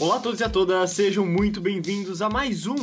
Olá 0.00 0.16
a 0.16 0.20
todos 0.20 0.40
e 0.40 0.44
a 0.44 0.48
todas, 0.48 0.92
sejam 0.92 1.26
muito 1.26 1.60
bem-vindos 1.60 2.22
a 2.22 2.30
mais 2.30 2.66
um 2.66 2.74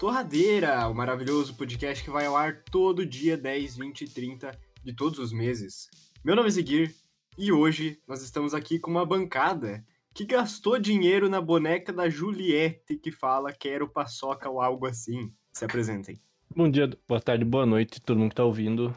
Torradeira, 0.00 0.88
o 0.88 0.94
maravilhoso 0.94 1.54
podcast 1.54 2.02
que 2.02 2.08
vai 2.08 2.24
ao 2.24 2.34
ar 2.34 2.62
todo 2.70 3.04
dia 3.04 3.36
10, 3.36 3.76
20 3.76 4.00
e 4.00 4.08
30 4.08 4.58
de 4.82 4.94
todos 4.94 5.18
os 5.18 5.30
meses. 5.30 5.90
Meu 6.24 6.34
nome 6.34 6.48
é 6.48 6.50
Ziguir 6.50 6.94
e 7.36 7.52
hoje 7.52 7.98
nós 8.08 8.22
estamos 8.22 8.54
aqui 8.54 8.78
com 8.78 8.90
uma 8.90 9.04
bancada 9.04 9.84
que 10.14 10.24
gastou 10.24 10.78
dinheiro 10.78 11.28
na 11.28 11.38
boneca 11.38 11.92
da 11.92 12.08
Juliette 12.08 12.96
que 12.96 13.12
fala 13.12 13.52
quero 13.52 13.86
paçoca 13.86 14.48
ou 14.48 14.58
algo 14.58 14.86
assim. 14.86 15.30
Se 15.52 15.66
apresentem. 15.66 16.18
Bom 16.56 16.70
dia, 16.70 16.90
boa 17.06 17.20
tarde, 17.20 17.44
boa 17.44 17.66
noite, 17.66 18.00
todo 18.00 18.18
mundo 18.18 18.30
que 18.30 18.36
tá 18.36 18.44
ouvindo. 18.44 18.96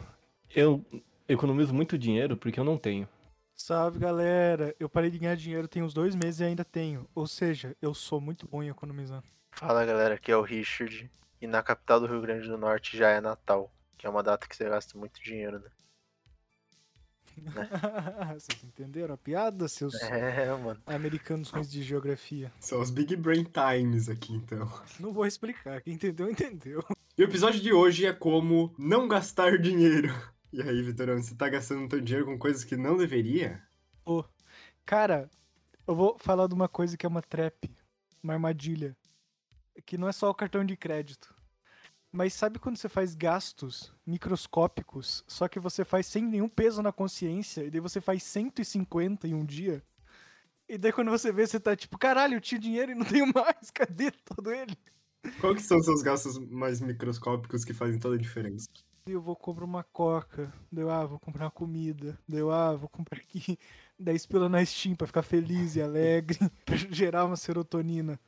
Eu 0.55 0.85
economizo 1.27 1.73
muito 1.73 1.97
dinheiro 1.97 2.37
porque 2.37 2.61
eu 2.61 2.63
não 2.63 2.77
tenho. 2.77 3.09
Salve 3.59 3.97
galera, 3.97 4.75
eu 4.79 4.87
parei 4.87 5.09
de 5.09 5.17
ganhar 5.17 5.35
dinheiro 5.35 5.67
tem 5.67 5.81
uns 5.81 5.91
dois 5.91 6.13
meses 6.13 6.39
e 6.41 6.43
ainda 6.43 6.63
tenho. 6.63 7.09
Ou 7.15 7.25
seja, 7.25 7.75
eu 7.81 7.91
sou 7.91 8.21
muito 8.21 8.47
bom 8.47 8.61
em 8.61 8.69
economizar. 8.69 9.23
Fala 9.49 9.83
galera, 9.83 10.13
aqui 10.13 10.31
é 10.31 10.37
o 10.37 10.43
Richard. 10.43 11.09
E 11.41 11.47
na 11.47 11.63
capital 11.63 11.99
do 11.99 12.05
Rio 12.05 12.21
Grande 12.21 12.47
do 12.47 12.57
Norte 12.57 12.95
já 12.95 13.09
é 13.09 13.19
Natal, 13.19 13.71
que 13.97 14.05
é 14.05 14.09
uma 14.09 14.21
data 14.21 14.47
que 14.47 14.55
você 14.55 14.69
gasta 14.69 14.95
muito 14.97 15.19
dinheiro, 15.21 15.59
né? 15.59 15.69
Vocês 18.33 18.63
entenderam 18.63 19.13
a 19.13 19.17
piada, 19.17 19.67
seus 19.67 19.93
É, 20.01 20.51
mano. 20.55 20.79
americanos 20.87 21.49
ruins 21.51 21.69
de 21.69 21.83
geografia? 21.83 22.51
São 22.59 22.81
os 22.81 22.89
Big 22.89 23.15
Brain 23.15 23.43
Times 23.43 24.09
aqui 24.09 24.33
então. 24.33 24.71
Não 24.99 25.11
vou 25.13 25.25
explicar, 25.25 25.81
quem 25.81 25.93
entendeu, 25.93 26.29
entendeu. 26.29 26.83
E 27.15 27.21
o 27.23 27.25
episódio 27.25 27.59
de 27.59 27.71
hoje 27.73 28.05
é 28.07 28.13
como 28.13 28.73
não 28.77 29.07
gastar 29.07 29.57
dinheiro. 29.59 30.13
E 30.51 30.61
aí, 30.61 30.81
Vitorão, 30.81 31.21
você 31.21 31.35
tá 31.35 31.49
gastando 31.49 31.89
teu 31.89 31.99
dinheiro 31.99 32.25
com 32.25 32.39
coisas 32.39 32.63
que 32.63 32.77
não 32.77 32.97
deveria? 32.97 33.61
Cara, 34.85 35.29
eu 35.85 35.93
vou 35.93 36.17
falar 36.17 36.47
de 36.47 36.53
uma 36.53 36.69
coisa 36.69 36.95
que 36.95 37.05
é 37.05 37.09
uma 37.09 37.21
trap, 37.21 37.69
uma 38.23 38.33
armadilha. 38.33 38.95
Que 39.85 39.97
não 39.97 40.07
é 40.07 40.13
só 40.13 40.29
o 40.29 40.33
cartão 40.33 40.63
de 40.63 40.77
crédito. 40.77 41.35
Mas 42.09 42.33
sabe 42.33 42.57
quando 42.57 42.77
você 42.77 42.87
faz 42.87 43.13
gastos 43.13 43.93
microscópicos, 44.05 45.25
só 45.27 45.47
que 45.49 45.59
você 45.59 45.83
faz 45.83 46.07
sem 46.07 46.23
nenhum 46.23 46.47
peso 46.47 46.81
na 46.81 46.93
consciência, 46.93 47.63
e 47.63 47.69
daí 47.69 47.81
você 47.81 47.99
faz 47.99 48.23
150 48.23 49.27
em 49.27 49.33
um 49.33 49.45
dia? 49.45 49.83
E 50.69 50.77
daí 50.77 50.93
quando 50.93 51.11
você 51.11 51.31
vê, 51.33 51.45
você 51.45 51.59
tá 51.59 51.75
tipo, 51.75 51.97
caralho, 51.97 52.35
eu 52.35 52.41
tinha 52.41 52.59
dinheiro 52.59 52.93
e 52.93 52.95
não 52.95 53.05
tenho 53.05 53.31
mais, 53.33 53.69
cadê 53.75 54.09
todo 54.11 54.51
ele? 54.51 54.75
Qual 55.41 55.53
que 55.53 55.61
são 55.61 55.77
os 55.77 55.85
seus 55.85 56.01
gastos 56.01 56.39
mais 56.49 56.79
microscópicos 56.79 57.65
que 57.65 57.73
fazem 57.73 57.99
toda 57.99 58.15
a 58.15 58.19
diferença? 58.19 58.69
Daí 59.07 59.13
eu 59.13 59.21
vou 59.21 59.37
comprar 59.37 59.63
uma 59.63 59.85
coca, 59.85 60.53
daí 60.69 60.83
eu, 60.83 60.89
ah, 60.89 61.05
vou 61.05 61.17
comprar 61.17 61.45
uma 61.45 61.51
comida, 61.51 62.19
daí 62.27 62.41
eu, 62.41 62.51
ah, 62.51 62.75
vou 62.75 62.89
comprar 62.89 63.17
aqui 63.19 63.57
10 63.97 64.25
pila 64.25 64.49
na 64.49 64.63
Steam 64.65 64.97
pra 64.97 65.07
ficar 65.07 65.23
feliz 65.23 65.77
e 65.77 65.81
alegre, 65.81 66.37
pra 66.65 66.75
gerar 66.75 67.23
uma 67.23 67.37
serotonina 67.37 68.19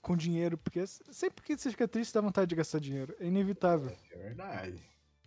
com 0.00 0.16
dinheiro, 0.16 0.56
porque 0.56 0.86
sempre 0.86 1.42
que 1.42 1.58
você 1.58 1.72
fica 1.72 1.88
triste 1.88 2.14
dá 2.14 2.20
vontade 2.20 2.48
de 2.50 2.54
gastar 2.54 2.78
dinheiro, 2.78 3.16
é 3.18 3.26
inevitável. 3.26 3.90
É 4.12 4.16
verdade. 4.16 4.80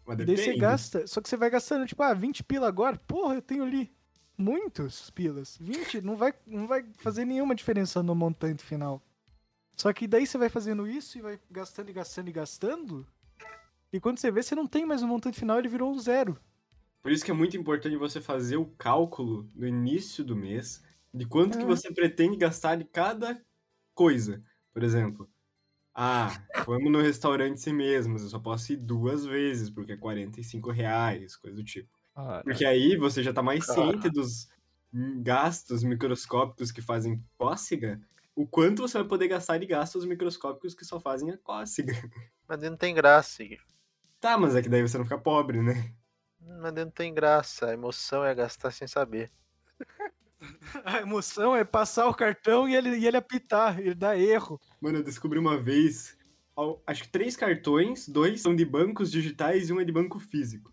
Mas 0.05 0.17
E 0.17 0.23
daí 0.23 0.37
depende. 0.37 0.41
você 0.45 0.55
gasta, 0.55 1.05
só 1.05 1.19
que 1.19 1.27
você 1.27 1.35
vai 1.35 1.49
gastando, 1.49 1.85
tipo, 1.85 2.01
ah, 2.01 2.13
20 2.13 2.41
pila 2.45 2.69
agora, 2.69 2.97
porra, 3.05 3.35
eu 3.35 3.41
tenho 3.41 3.65
ali 3.65 3.91
muitos 4.37 5.09
pilas, 5.09 5.57
20 5.59 5.99
não 5.99 6.15
vai, 6.15 6.33
não 6.47 6.67
vai 6.67 6.85
fazer 6.99 7.25
nenhuma 7.25 7.53
diferença 7.53 8.01
no 8.01 8.15
montante 8.15 8.63
final. 8.63 9.01
Só 9.75 9.91
que 9.91 10.07
daí 10.07 10.25
você 10.25 10.37
vai 10.37 10.47
fazendo 10.47 10.87
isso 10.87 11.17
e 11.17 11.21
vai 11.21 11.37
gastando 11.51 11.89
e 11.89 11.93
gastando 11.93 12.29
e 12.29 12.31
gastando, 12.31 13.05
e 13.93 13.99
quando 13.99 14.17
você 14.19 14.31
vê, 14.31 14.41
você 14.43 14.55
não 14.55 14.67
tem 14.67 14.85
mais 14.85 15.01
o 15.03 15.07
montante 15.07 15.39
final, 15.39 15.59
ele 15.59 15.67
virou 15.67 15.91
um 15.91 15.99
zero. 15.99 16.37
Por 17.01 17.11
isso 17.11 17.25
que 17.25 17.31
é 17.31 17.33
muito 17.33 17.57
importante 17.57 17.95
você 17.97 18.21
fazer 18.21 18.57
o 18.57 18.65
cálculo 18.65 19.49
no 19.55 19.67
início 19.67 20.23
do 20.23 20.35
mês 20.35 20.83
de 21.13 21.25
quanto 21.25 21.57
que 21.57 21.63
É. 21.63 21.67
você 21.67 21.91
pretende 21.93 22.37
gastar 22.37 22.75
de 22.77 22.85
cada 22.85 23.41
coisa. 23.95 24.43
Por 24.73 24.83
exemplo, 24.83 25.29
ah, 25.93 26.29
vamos 26.65 26.91
no 26.91 27.01
restaurante 27.01 27.57
esse 27.57 27.73
mês, 27.73 28.07
mas 28.07 28.23
eu 28.23 28.29
só 28.29 28.39
posso 28.39 28.71
ir 28.73 28.77
duas 28.77 29.25
vezes, 29.25 29.69
porque 29.69 29.93
é 29.93 29.97
45 29.97 30.71
reais, 30.71 31.35
coisa 31.35 31.55
do 31.57 31.63
tipo. 31.63 31.89
Ah, 32.15 32.41
Porque 32.43 32.65
aí 32.65 32.95
você 32.97 33.23
já 33.23 33.33
tá 33.33 33.41
mais 33.43 33.65
Cara. 33.65 33.81
ciente 33.91 34.09
dos 34.09 34.49
gastos 35.21 35.83
microscópicos 35.83 36.71
que 36.71 36.81
fazem 36.81 37.23
cócega, 37.37 38.01
o 38.35 38.45
quanto 38.47 38.81
você 38.81 38.97
vai 38.99 39.07
poder 39.07 39.27
gastar 39.29 39.57
de 39.57 39.65
gastos 39.65 40.05
microscópicos 40.05 40.73
que 40.75 40.85
só 40.85 40.99
fazem 40.99 41.31
a 41.31 41.37
cócega. 41.37 41.93
Mas 42.47 42.61
não 42.61 42.77
tem 42.77 42.93
graça, 42.93 43.43
Igor. 43.43 43.59
Tá, 44.21 44.37
mas 44.37 44.55
é 44.55 44.61
que 44.61 44.69
daí 44.69 44.81
você 44.81 44.97
não 44.97 45.03
fica 45.03 45.17
pobre, 45.17 45.61
né? 45.61 45.93
Mas 46.39 46.73
não 46.73 46.89
tem 46.89 47.13
graça. 47.13 47.67
A 47.67 47.73
emoção 47.73 48.23
é 48.23 48.33
gastar 48.33 48.71
sem 48.71 48.87
saber. 48.87 49.31
A 50.85 51.01
emoção 51.01 51.55
é 51.55 51.63
passar 51.63 52.07
o 52.07 52.13
cartão 52.13 52.67
e 52.67 52.75
ele, 52.75 52.97
e 52.97 53.07
ele 53.07 53.17
apitar, 53.17 53.79
ele 53.79 53.93
dá 53.93 54.17
erro. 54.17 54.59
Mano, 54.81 54.99
eu 54.99 55.03
descobri 55.03 55.37
uma 55.37 55.57
vez, 55.61 56.17
acho 56.87 57.03
que 57.03 57.09
três 57.09 57.35
cartões, 57.35 58.07
dois 58.07 58.41
são 58.41 58.55
de 58.55 58.65
bancos 58.65 59.11
digitais 59.11 59.69
e 59.69 59.73
um 59.73 59.79
é 59.79 59.83
de 59.83 59.91
banco 59.91 60.19
físico. 60.19 60.71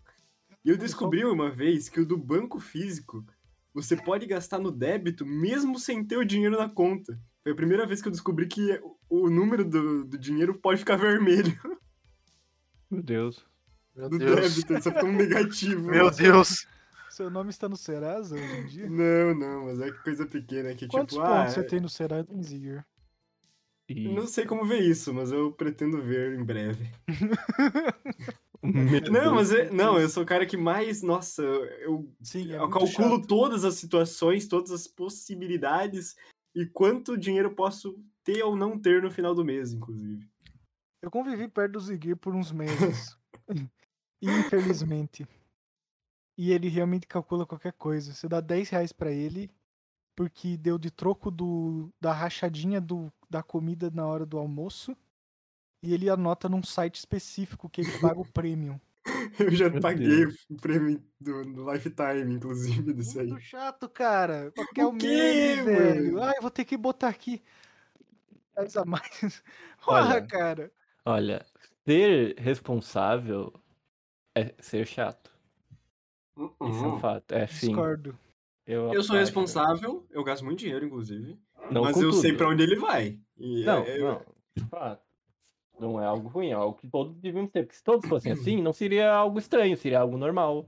E 0.65 0.69
eu 0.69 0.77
descobri 0.77 1.23
uma 1.25 1.49
vez 1.51 1.87
que 1.89 1.99
o 1.99 2.05
do 2.05 2.17
banco 2.17 2.59
físico, 2.59 3.25
você 3.73 3.95
pode 3.95 4.25
gastar 4.25 4.59
no 4.59 4.71
débito 4.71 5.25
mesmo 5.25 5.77
sem 5.79 6.03
ter 6.03 6.17
o 6.17 6.25
dinheiro 6.25 6.57
na 6.57 6.69
conta. 6.69 7.19
Foi 7.43 7.51
a 7.51 7.55
primeira 7.55 7.85
vez 7.85 8.01
que 8.01 8.07
eu 8.07 8.11
descobri 8.11 8.47
que 8.47 8.79
o- 9.09 9.25
o 9.25 9.29
número 9.29 9.63
do, 9.63 10.03
do 10.05 10.17
dinheiro 10.17 10.59
pode 10.59 10.79
ficar 10.79 10.97
vermelho 10.97 11.78
Meu 12.89 13.03
Deus. 13.03 13.45
Meu 13.95 14.09
do 14.09 14.17
Deus. 14.17 14.55
débito, 14.55 14.81
só 14.81 14.91
fica 14.91 15.05
um 15.05 15.15
negativo. 15.15 15.81
Meu 15.91 16.09
Deus. 16.09 16.65
Seu 17.09 17.29
nome 17.29 17.49
está 17.49 17.67
no 17.67 17.75
Serasa 17.75 18.35
hoje 18.35 18.57
em 18.57 18.65
dia? 18.65 18.89
Não, 18.89 19.35
não, 19.35 19.65
mas 19.65 19.81
é 19.81 19.91
que 19.91 20.03
coisa 20.03 20.25
pequena 20.25 20.73
que 20.73 20.87
Quantos 20.87 21.15
tipo, 21.15 21.27
pontos 21.27 21.47
ah, 21.47 21.49
você 21.49 21.63
tem 21.63 21.79
no 21.79 21.89
Serasa, 21.89 22.27
Ziger? 22.41 22.85
E... 23.89 24.05
eu 24.05 24.13
não 24.13 24.27
sei 24.27 24.45
como 24.45 24.65
ver 24.65 24.81
isso, 24.81 25.13
mas 25.13 25.31
eu 25.31 25.51
pretendo 25.51 26.01
ver 26.01 26.39
em 26.39 26.43
breve. 26.43 26.89
Não, 28.61 29.35
mas 29.35 29.53
é- 29.53 29.71
não, 29.71 29.97
eu 29.97 30.09
sou 30.09 30.23
o 30.23 30.25
cara 30.25 30.45
que 30.45 30.57
mais, 30.57 31.01
nossa, 31.01 31.41
eu 31.41 32.11
Sim, 32.21 32.51
é 32.51 32.57
eu 32.57 32.69
calculo 32.69 33.15
chato. 33.15 33.25
todas 33.25 33.63
as 33.63 33.75
situações, 33.75 34.49
todas 34.49 34.71
as 34.71 34.85
possibilidades 34.85 36.15
e 36.53 36.65
quanto 36.65 37.17
dinheiro 37.17 37.47
eu 37.47 37.55
posso 37.55 37.97
ter 38.21 38.43
ou 38.43 38.57
não 38.57 38.77
ter 38.77 39.01
no 39.01 39.09
final 39.09 39.33
do 39.33 39.45
mês, 39.45 39.71
inclusive. 39.71 40.27
Eu 41.01 41.09
convivi 41.09 41.47
perto 41.47 41.73
do 41.73 41.79
Ziguir 41.79 42.17
por 42.17 42.35
uns 42.35 42.51
meses. 42.51 43.17
Infelizmente. 44.21 45.25
E 46.37 46.51
ele 46.51 46.67
realmente 46.67 47.07
calcula 47.07 47.45
qualquer 47.45 47.73
coisa. 47.73 48.13
Você 48.13 48.27
dá 48.27 48.39
10 48.41 48.69
reais 48.69 48.91
pra 48.91 49.11
ele, 49.11 49.49
porque 50.15 50.57
deu 50.57 50.77
de 50.77 50.91
troco 50.91 51.31
do, 51.31 51.89
da 51.99 52.13
rachadinha 52.13 52.81
do, 52.81 53.11
da 53.29 53.41
comida 53.43 53.89
na 53.89 54.05
hora 54.05 54.25
do 54.25 54.37
almoço. 54.37 54.95
E 55.81 55.93
ele 55.93 56.09
anota 56.09 56.49
num 56.49 56.63
site 56.63 56.95
específico 56.95 57.69
que 57.69 57.81
ele 57.81 57.97
paga 57.99 58.19
o 58.19 58.25
premium. 58.31 58.79
Eu 59.39 59.51
já 59.51 59.69
Meu 59.69 59.81
paguei 59.81 60.25
Deus. 60.25 60.45
o 60.49 60.55
prêmio 60.57 61.01
do, 61.19 61.43
do 61.45 61.71
Lifetime, 61.71 62.33
inclusive, 62.33 62.93
desse 62.93 63.19
aí. 63.19 63.27
Muito 63.27 63.41
chato, 63.41 63.89
cara. 63.89 64.51
Qualquer 64.51 64.85
O 64.85 64.95
quê, 64.95 65.07
meme, 65.07 65.63
velho. 65.63 66.21
Ah, 66.21 66.33
eu 66.35 66.41
vou 66.41 66.51
ter 66.51 66.65
que 66.65 66.77
botar 66.77 67.07
aqui. 67.09 67.41
10 68.55 68.77
a 68.77 68.85
mais. 68.85 69.43
Olha, 69.87 70.05
Porra, 70.05 70.21
cara. 70.21 70.71
Olha, 71.05 71.45
ser 71.85 72.35
responsável 72.37 73.53
é 74.35 74.53
ser 74.59 74.85
chato. 74.85 75.31
Isso 76.37 76.53
é 76.59 76.63
um 76.63 76.91
Uhum. 76.93 76.99
fato. 76.99 77.31
É 77.33 77.47
sim. 77.47 77.67
Discordo. 77.67 78.17
Eu, 78.65 78.93
Eu 78.93 79.03
sou 79.03 79.15
acho. 79.15 79.25
responsável, 79.25 80.05
eu 80.11 80.23
gasto 80.23 80.45
muito 80.45 80.59
dinheiro, 80.59 80.85
inclusive, 80.85 81.37
Não 81.71 81.81
mas 81.83 81.99
eu 81.99 82.13
sei 82.13 82.31
tudo. 82.31 82.37
pra 82.37 82.49
onde 82.49 82.63
ele 82.63 82.75
vai. 82.75 83.19
E 83.37 83.63
Não, 83.65 83.83
é- 83.83 83.99
eu- 83.99 84.07
não. 84.07 84.21
De 84.55 84.63
fato. 84.65 85.01
Não 85.79 86.01
é 86.01 86.05
algo 86.05 86.27
ruim, 86.27 86.49
é 86.49 86.53
algo 86.53 86.77
que 86.77 86.87
todos 86.87 87.15
devíamos 87.15 87.51
ter. 87.51 87.63
Porque 87.63 87.75
se 87.77 87.83
todos 87.83 88.07
fossem 88.07 88.31
assim, 88.33 88.61
não 88.61 88.73
seria 88.73 89.11
algo 89.11 89.39
estranho, 89.39 89.75
seria 89.77 90.01
algo 90.01 90.17
normal. 90.17 90.67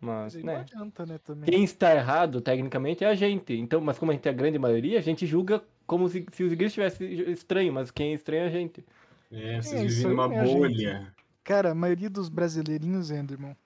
Mas, 0.00 0.34
Mas 0.34 0.36
aí 0.36 0.42
não 0.44 0.52
né? 0.54 0.60
adianta, 0.60 1.06
né, 1.06 1.18
também. 1.18 1.50
Quem 1.50 1.64
está 1.64 1.92
errado, 1.94 2.40
tecnicamente, 2.40 3.02
é 3.02 3.08
a 3.08 3.14
gente. 3.14 3.52
Então, 3.54 3.80
mas 3.80 3.98
como 3.98 4.12
a 4.12 4.14
gente 4.14 4.26
é 4.26 4.30
a 4.30 4.34
grande 4.34 4.58
maioria, 4.58 4.98
a 4.98 5.02
gente 5.02 5.26
julga 5.26 5.62
como 5.86 6.08
se, 6.08 6.24
se 6.32 6.44
os 6.44 6.52
igrejas 6.52 6.72
estivesse 6.92 7.30
estranho, 7.32 7.72
mas 7.72 7.90
quem 7.90 8.12
é 8.12 8.14
estranho 8.14 8.44
é 8.44 8.46
a 8.46 8.50
gente. 8.50 8.84
É, 9.30 9.60
vocês 9.60 9.80
É, 9.82 9.86
vivem 9.86 10.06
numa 10.08 10.34
é 10.34 10.38
a 10.40 10.44
gente. 10.46 10.56
bolha. 10.58 11.14
Cara, 11.42 11.70
a 11.70 11.74
maioria 11.74 12.10
dos 12.10 12.28
brasileirinhos, 12.28 13.10
Enderman. 13.10 13.56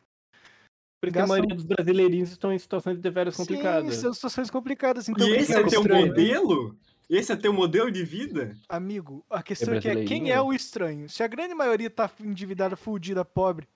Por 1.00 1.06
isso 1.06 1.12
que 1.12 1.18
a 1.18 1.22
Gastam- 1.22 1.28
maioria 1.28 1.54
dos 1.56 1.64
brasileirinhos 1.64 2.30
estão 2.30 2.52
em 2.52 2.58
situações 2.58 2.98
de 2.98 3.10
veras 3.10 3.36
complicadas. 3.36 3.94
Sim, 3.94 4.00
são 4.02 4.12
situações 4.14 4.50
complicadas. 4.50 5.08
Então, 5.08 5.26
e 5.26 5.32
esse 5.36 5.52
é 5.52 5.56
é 5.56 5.60
o 5.60 5.68
teu 5.68 5.80
estranho? 5.80 6.06
modelo? 6.08 6.76
Esse 7.08 7.32
é 7.32 7.36
teu 7.36 7.52
modelo 7.52 7.90
de 7.90 8.04
vida? 8.04 8.54
Amigo, 8.68 9.24
a 9.30 9.42
questão 9.42 9.74
é, 9.74 9.80
que 9.80 9.88
é 9.88 10.04
quem 10.04 10.30
é 10.30 10.40
o 10.40 10.52
estranho? 10.52 11.08
Se 11.08 11.22
a 11.22 11.26
grande 11.26 11.54
maioria 11.54 11.88
tá 11.90 12.08
endividada, 12.20 12.76
fudida, 12.76 13.24
pobre, 13.24 13.66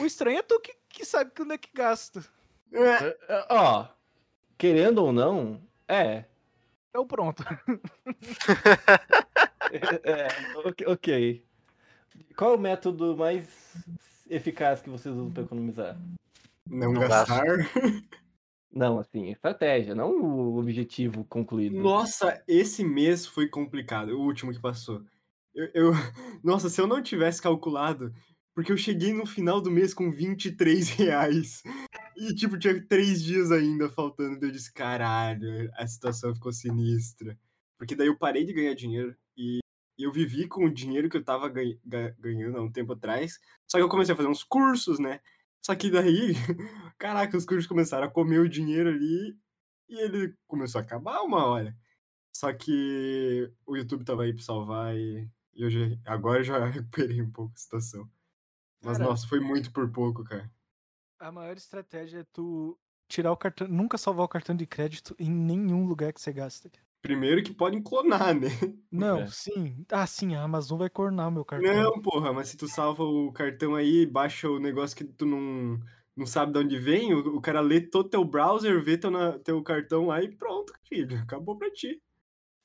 o 0.00 0.04
estranho 0.06 0.38
é 0.38 0.42
tu 0.42 0.58
que, 0.60 0.74
que 0.88 1.04
sabe 1.04 1.30
que 1.30 1.42
onde 1.42 1.54
é 1.54 1.58
que 1.58 1.68
gasta. 1.74 2.24
É, 2.72 2.78
É, 2.88 3.18
é, 3.28 3.46
Ó, 3.50 3.86
querendo 4.56 4.98
ou 4.98 5.12
não, 5.12 5.60
é. 5.86 6.24
Então 6.90 7.06
pronto. 7.06 7.42
É, 9.72 10.26
ok- 10.66 10.86
ok. 10.88 11.44
Qual 12.36 12.52
é 12.52 12.56
o 12.56 12.58
método 12.60 13.16
mais 13.16 13.46
eficaz 14.28 14.82
que 14.82 14.90
vocês 14.90 15.14
usam 15.14 15.30
pra 15.30 15.44
economizar? 15.44 15.96
Não, 16.66 16.92
Não 16.92 17.00
gastar. 17.00 17.44
Não, 18.72 18.98
assim, 18.98 19.30
estratégia, 19.30 19.94
não 19.94 20.10
o 20.20 20.58
objetivo 20.58 21.24
concluído. 21.24 21.76
Nossa, 21.80 22.42
esse 22.48 22.82
mês 22.84 23.26
foi 23.26 23.48
complicado, 23.48 24.08
o 24.10 24.20
último 24.22 24.52
que 24.52 24.60
passou. 24.60 25.04
Eu, 25.54 25.70
eu- 25.72 25.92
Nossa, 26.42 26.68
se 26.68 26.80
eu 26.80 26.86
não 26.88 27.00
tivesse 27.00 27.40
calculado, 27.40 28.12
porque 28.60 28.72
eu 28.72 28.76
cheguei 28.76 29.14
no 29.14 29.24
final 29.24 29.58
do 29.58 29.70
mês 29.70 29.94
com 29.94 30.10
23 30.12 30.90
reais. 30.90 31.62
E, 32.14 32.34
tipo, 32.34 32.58
tinha 32.58 32.78
três 32.86 33.22
dias 33.22 33.50
ainda 33.50 33.88
faltando. 33.88 34.44
Eu 34.44 34.50
disse, 34.50 34.70
caralho, 34.70 35.70
a 35.76 35.86
situação 35.86 36.34
ficou 36.34 36.52
sinistra. 36.52 37.38
Porque 37.78 37.96
daí 37.96 38.08
eu 38.08 38.18
parei 38.18 38.44
de 38.44 38.52
ganhar 38.52 38.74
dinheiro 38.74 39.16
e 39.34 39.60
eu 39.98 40.12
vivi 40.12 40.46
com 40.46 40.66
o 40.66 40.70
dinheiro 40.72 41.08
que 41.08 41.16
eu 41.16 41.24
tava 41.24 41.48
ganha- 41.48 41.78
ga- 41.82 42.14
ganhando 42.18 42.58
há 42.58 42.62
um 42.62 42.70
tempo 42.70 42.92
atrás. 42.92 43.38
Só 43.66 43.78
que 43.78 43.82
eu 43.82 43.88
comecei 43.88 44.12
a 44.12 44.16
fazer 44.16 44.28
uns 44.28 44.44
cursos, 44.44 44.98
né? 44.98 45.20
Só 45.64 45.74
que 45.74 45.90
daí, 45.90 46.34
caraca, 46.98 47.38
os 47.38 47.46
cursos 47.46 47.66
começaram 47.66 48.06
a 48.06 48.10
comer 48.10 48.40
o 48.40 48.48
dinheiro 48.48 48.90
ali 48.90 49.34
e 49.88 49.98
ele 49.98 50.34
começou 50.46 50.78
a 50.80 50.84
acabar 50.84 51.22
uma 51.22 51.46
hora. 51.46 51.74
Só 52.36 52.52
que 52.52 53.50
o 53.66 53.74
YouTube 53.74 54.04
tava 54.04 54.24
aí 54.24 54.34
pra 54.34 54.42
salvar 54.42 54.94
e, 54.94 55.26
e 55.54 55.62
eu 55.62 55.70
já, 55.70 55.80
agora 56.04 56.40
eu 56.40 56.44
já 56.44 56.58
recuperei 56.68 57.22
um 57.22 57.30
pouco 57.30 57.54
a 57.54 57.58
situação. 57.58 58.06
Mas 58.82 58.98
Cara. 58.98 59.10
nossa, 59.10 59.26
foi 59.28 59.40
muito 59.40 59.72
por 59.72 59.90
pouco, 59.90 60.22
cara. 60.24 60.50
A 61.18 61.30
maior 61.30 61.56
estratégia 61.56 62.20
é 62.20 62.24
tu 62.24 62.78
tirar 63.08 63.32
o 63.32 63.36
cartão, 63.36 63.68
nunca 63.68 63.98
salvar 63.98 64.24
o 64.24 64.28
cartão 64.28 64.56
de 64.56 64.66
crédito 64.66 65.14
em 65.18 65.30
nenhum 65.30 65.86
lugar 65.86 66.12
que 66.12 66.20
você 66.20 66.32
gasta. 66.32 66.70
Primeiro 67.02 67.42
que 67.42 67.52
podem 67.54 67.82
clonar, 67.82 68.34
né? 68.38 68.48
Não, 68.90 69.20
É. 69.20 69.26
sim. 69.26 69.84
Ah, 69.90 70.06
sim, 70.06 70.34
a 70.34 70.42
Amazon 70.42 70.78
vai 70.78 70.90
cornar 70.90 71.28
o 71.28 71.30
meu 71.30 71.44
cartão. 71.44 71.72
Não, 71.74 72.00
porra, 72.02 72.32
mas 72.32 72.48
se 72.48 72.56
tu 72.56 72.66
salva 72.68 73.02
o 73.04 73.32
cartão 73.32 73.74
aí, 73.74 74.06
baixa 74.06 74.48
o 74.48 74.58
negócio 74.58 74.96
que 74.96 75.04
tu 75.04 75.26
não, 75.26 75.78
não 76.16 76.26
sabe 76.26 76.52
de 76.52 76.58
onde 76.58 76.78
vem, 76.78 77.12
o, 77.14 77.36
o 77.36 77.40
cara 77.40 77.60
lê 77.60 77.80
todo 77.80 78.08
teu 78.08 78.24
browser, 78.24 78.82
vê 78.82 78.96
teu, 78.96 79.10
na- 79.10 79.38
teu 79.38 79.62
cartão 79.62 80.06
lá 80.06 80.22
e 80.22 80.34
pronto, 80.36 80.72
filho. 80.88 81.18
Acabou 81.20 81.56
pra 81.58 81.70
ti. 81.70 82.00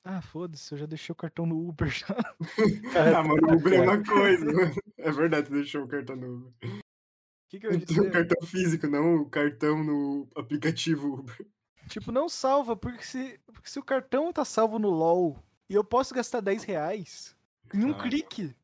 Ah, 0.08 0.22
foda-se, 0.22 0.72
eu 0.72 0.78
já 0.78 0.86
deixei 0.86 1.12
o 1.12 1.16
cartão 1.16 1.44
no 1.44 1.68
Uber 1.68 1.88
já. 1.88 2.06
Ah, 3.18 3.24
mano, 3.24 3.48
o 3.50 3.56
Uber 3.56 3.72
é 3.74 3.80
uma 3.80 4.04
coisa. 4.04 4.44
mano. 4.44 4.72
É 4.98 5.10
verdade, 5.10 5.48
tu 5.48 5.52
deixou 5.52 5.82
o 5.82 5.88
cartão 5.88 6.14
no 6.14 6.36
Uber. 6.36 6.52
O 6.62 7.48
que, 7.48 7.58
que 7.58 7.66
eu 7.66 7.72
ia 7.72 7.78
O 8.08 8.12
cartão 8.12 8.46
físico, 8.46 8.86
não 8.86 9.16
o 9.16 9.28
cartão 9.28 9.82
no 9.82 10.28
aplicativo 10.36 11.12
Uber. 11.14 11.44
Tipo, 11.88 12.12
não 12.12 12.28
salva, 12.28 12.76
porque 12.76 13.02
se, 13.02 13.40
porque 13.46 13.68
se 13.68 13.80
o 13.80 13.82
cartão 13.84 14.32
tá 14.32 14.44
salvo 14.44 14.78
no 14.78 14.90
LOL 14.90 15.42
e 15.68 15.74
eu 15.74 15.82
posso 15.82 16.14
gastar 16.14 16.40
10 16.40 16.62
reais 16.62 17.36
em 17.74 17.84
um 17.84 17.90
Ah. 17.90 18.02
clique, 18.02 18.54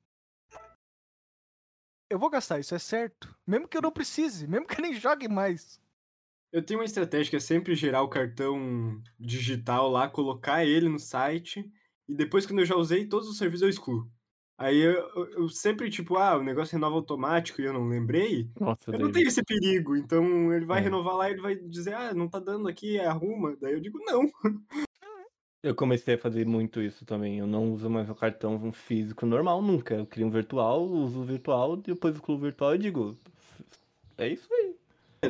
eu 2.09 2.21
vou 2.21 2.31
gastar, 2.31 2.61
isso 2.61 2.73
é 2.75 2.79
certo. 2.79 3.37
Mesmo 3.45 3.67
que 3.67 3.77
eu 3.77 3.83
não 3.83 3.91
precise, 3.91 4.47
mesmo 4.47 4.65
que 4.67 4.79
eu 4.81 4.83
nem 4.83 4.95
jogue 4.95 5.27
mais. 5.27 5.81
Eu 6.53 6.63
tenho 6.63 6.81
uma 6.81 6.85
estratégia 6.85 7.31
que 7.31 7.37
é 7.37 7.41
sempre 7.41 7.75
gerar 7.75 8.03
o 8.03 8.09
cartão 8.09 9.01
digital 9.19 9.89
lá, 9.91 10.09
colocar 10.09 10.65
ele 10.67 10.89
no 10.89 10.99
site, 10.99 11.65
e 12.09 12.15
depois, 12.15 12.45
quando 12.45 12.59
eu 12.61 12.67
já 12.67 12.77
usei 12.77 13.07
todos 13.07 13.29
os 13.29 13.39
serviços, 13.39 13.63
eu 13.63 13.69
excluo. 13.71 14.11
Aí 14.59 14.79
eu, 14.79 14.93
eu- 15.31 15.49
sempre, 15.49 15.91
tipo, 15.91 16.17
ah, 16.19 16.37
o 16.37 16.43
negócio 16.45 16.75
renova 16.75 16.95
automático 16.97 17.61
e 17.61 17.65
eu 17.65 17.73
não 17.73 17.89
lembrei. 17.89 18.51
Nossa, 18.61 18.91
Eu 18.91 18.93
não 18.93 18.99
David. 18.99 19.13
tenho 19.15 19.29
esse 19.29 19.43
perigo, 19.43 19.97
então 19.97 20.53
ele 20.53 20.67
vai 20.67 20.79
É. 20.81 20.83
renovar 20.83 21.17
lá 21.17 21.29
e 21.29 21.33
ele 21.33 21.41
vai 21.43 21.57
dizer, 21.57 21.95
ah, 21.95 22.13
não 22.15 22.29
tá 22.29 22.39
dando 22.39 22.69
aqui, 22.69 23.01
arruma. 23.01 23.57
Daí 23.61 23.73
eu 23.73 23.81
digo, 23.81 23.99
não. 24.05 24.31
Eu 25.65 25.77
comecei 25.77 26.15
a 26.15 26.19
fazer 26.19 26.45
muito 26.45 26.83
isso 26.83 27.05
também. 27.07 27.39
Eu 27.39 27.47
não 27.47 27.73
uso 27.73 27.89
mais 27.89 28.11
o 28.11 28.17
cartão 28.17 28.73
físico 28.73 29.25
normal 29.25 29.63
nunca. 29.63 29.95
Eu 29.95 30.05
crio 30.05 30.27
um 30.27 30.31
virtual, 30.31 30.83
uso 30.85 31.21
o 31.21 31.25
virtual, 31.25 31.77
depois 31.77 32.17
excluo 32.17 32.37
o 32.37 32.41
virtual 32.41 32.75
e 32.75 32.79
digo. 32.79 33.17
É 34.19 34.27
isso 34.29 34.49
aí. 34.53 34.75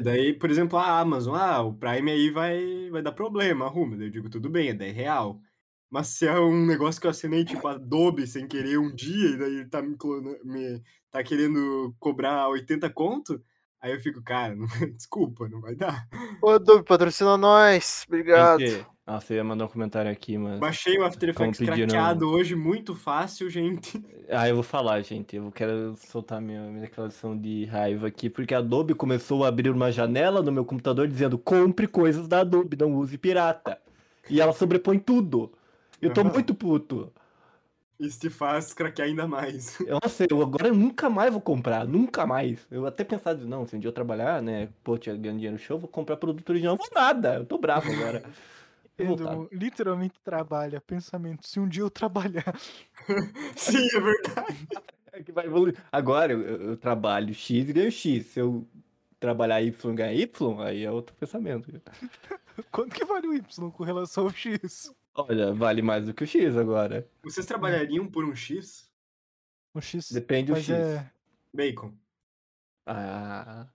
Daí, 0.00 0.32
por 0.32 0.50
exemplo, 0.50 0.78
a 0.78 1.00
Amazon, 1.00 1.34
ah, 1.36 1.60
o 1.62 1.74
Prime 1.76 2.10
aí 2.10 2.30
vai, 2.30 2.88
vai 2.90 3.02
dar 3.02 3.12
problema, 3.12 3.66
arruma. 3.66 3.96
Daí 3.96 4.06
eu 4.06 4.10
digo, 4.10 4.30
tudo 4.30 4.48
bem, 4.48 4.68
é 4.70 4.74
10 4.74 4.94
real. 4.94 5.40
Mas 5.90 6.08
se 6.08 6.26
é 6.26 6.38
um 6.40 6.64
negócio 6.66 6.98
que 7.00 7.06
eu 7.06 7.10
assinei, 7.10 7.44
tipo, 7.44 7.66
Adobe 7.68 8.26
sem 8.26 8.48
querer 8.48 8.78
um 8.78 8.94
dia, 8.94 9.30
e 9.30 9.36
daí 9.36 9.54
ele 9.56 9.68
tá 9.68 9.82
me, 9.82 9.94
clona- 9.96 10.38
me 10.44 10.82
tá 11.10 11.22
querendo 11.22 11.94
cobrar 12.00 12.48
80 12.48 12.88
conto, 12.90 13.42
aí 13.82 13.92
eu 13.92 14.00
fico, 14.00 14.22
cara, 14.22 14.54
não- 14.54 14.66
desculpa, 14.96 15.48
não 15.48 15.60
vai 15.60 15.74
dar. 15.74 16.08
Ô, 16.40 16.50
Adobe, 16.50 16.84
patrocina 16.84 17.36
nós. 17.36 18.04
Obrigado. 18.08 18.60
Gente, 18.60 18.86
nossa, 19.06 19.32
eu 19.32 19.38
ia 19.38 19.44
mandar 19.44 19.64
um 19.64 19.68
comentário 19.68 20.10
aqui, 20.10 20.38
mas. 20.38 20.58
Baixei 20.60 20.96
o 20.96 21.04
After 21.04 21.28
Effects 21.28 21.58
pedindo- 21.58 21.90
craqueado 21.90 22.30
hoje, 22.30 22.54
muito 22.54 22.94
fácil, 22.94 23.50
gente. 23.50 24.02
Ah, 24.34 24.48
eu 24.48 24.54
vou 24.54 24.62
falar, 24.64 25.02
gente. 25.02 25.36
Eu 25.36 25.52
quero 25.52 25.94
soltar 25.98 26.40
minha, 26.40 26.62
minha 26.62 26.80
declaração 26.80 27.36
de 27.36 27.66
raiva 27.66 28.06
aqui, 28.06 28.30
porque 28.30 28.54
a 28.54 28.58
Adobe 28.58 28.94
começou 28.94 29.44
a 29.44 29.48
abrir 29.48 29.68
uma 29.68 29.92
janela 29.92 30.40
no 30.40 30.50
meu 30.50 30.64
computador 30.64 31.06
dizendo 31.06 31.36
compre 31.36 31.86
coisas 31.86 32.26
da 32.26 32.40
Adobe, 32.40 32.74
não 32.80 32.94
use 32.94 33.18
pirata. 33.18 33.78
E 34.30 34.40
ela 34.40 34.54
sobrepõe 34.54 34.98
tudo. 34.98 35.52
Eu 36.00 36.10
tô 36.14 36.22
Aham. 36.22 36.30
muito 36.32 36.54
puto. 36.54 37.12
Isso 38.02 38.18
te 38.20 38.28
faz 38.30 38.74
craquear 38.74 39.08
ainda 39.08 39.26
mais. 39.26 39.78
Eu 39.86 39.98
não 40.02 40.08
sei, 40.10 40.26
eu 40.30 40.42
agora 40.42 40.72
nunca 40.72 41.08
mais 41.08 41.30
vou 41.32 41.40
comprar, 41.40 41.86
nunca 41.86 42.26
mais. 42.26 42.66
Eu 42.70 42.86
até 42.86 43.04
pensava, 43.04 43.42
não, 43.44 43.66
se 43.66 43.76
um 43.76 43.78
dia 43.78 43.88
eu 43.88 43.92
trabalhar, 43.92 44.42
né, 44.42 44.68
pô, 44.82 44.98
tinha 44.98 45.14
ganhando 45.16 45.36
dinheiro 45.36 45.54
no 45.56 45.58
show, 45.62 45.78
vou 45.78 45.88
comprar 45.88 46.16
produto 46.16 46.48
original. 46.50 46.76
Não 46.76 46.84
vou 46.84 46.90
nada, 46.94 47.34
eu 47.36 47.46
tô 47.46 47.58
bravo 47.58 47.90
agora. 47.90 48.22
Pedro 48.96 49.48
literalmente 49.50 50.20
trabalha. 50.22 50.80
Pensamento, 50.80 51.46
se 51.46 51.58
um 51.58 51.66
dia 51.68 51.82
eu 51.82 51.90
trabalhar. 51.90 52.54
Sim, 53.56 53.86
é 53.94 54.00
verdade. 54.00 54.68
É 55.12 55.22
que 55.22 55.32
vai 55.32 55.46
evoluir. 55.46 55.76
Agora 55.90 56.32
eu, 56.32 56.40
eu- 56.42 56.62
eu 56.70 56.76
trabalho 56.76 57.32
X 57.34 57.68
e 57.68 57.72
ganho 57.72 57.90
X. 57.90 58.26
Se 58.26 58.40
eu 58.40 58.66
trabalhar 59.18 59.62
Y 59.62 59.92
e 59.92 59.94
ganhar 59.96 60.12
Y, 60.14 60.60
aí 60.62 60.84
é 60.84 60.90
outro 60.90 61.14
pensamento. 61.16 61.80
Quanto 62.70 62.94
que 62.94 63.04
vale 63.04 63.28
o 63.28 63.34
Y 63.34 63.70
com 63.70 63.82
relação 63.84 64.24
ao 64.24 64.30
X? 64.30 64.92
Olha, 65.14 65.52
vale 65.52 65.82
mais 65.82 66.06
do 66.06 66.14
que 66.14 66.24
o 66.24 66.26
X 66.26 66.56
agora. 66.56 67.08
Vocês 67.22 67.44
trabalhariam 67.46 68.06
por 68.10 68.24
um 68.24 68.34
X? 68.34 68.90
O 69.74 69.80
X. 69.80 70.10
Depende 70.10 70.52
do 70.52 70.58
X. 70.58 70.70
é. 70.70 71.10
Bacon. 71.52 71.92
Ah, 72.86 73.68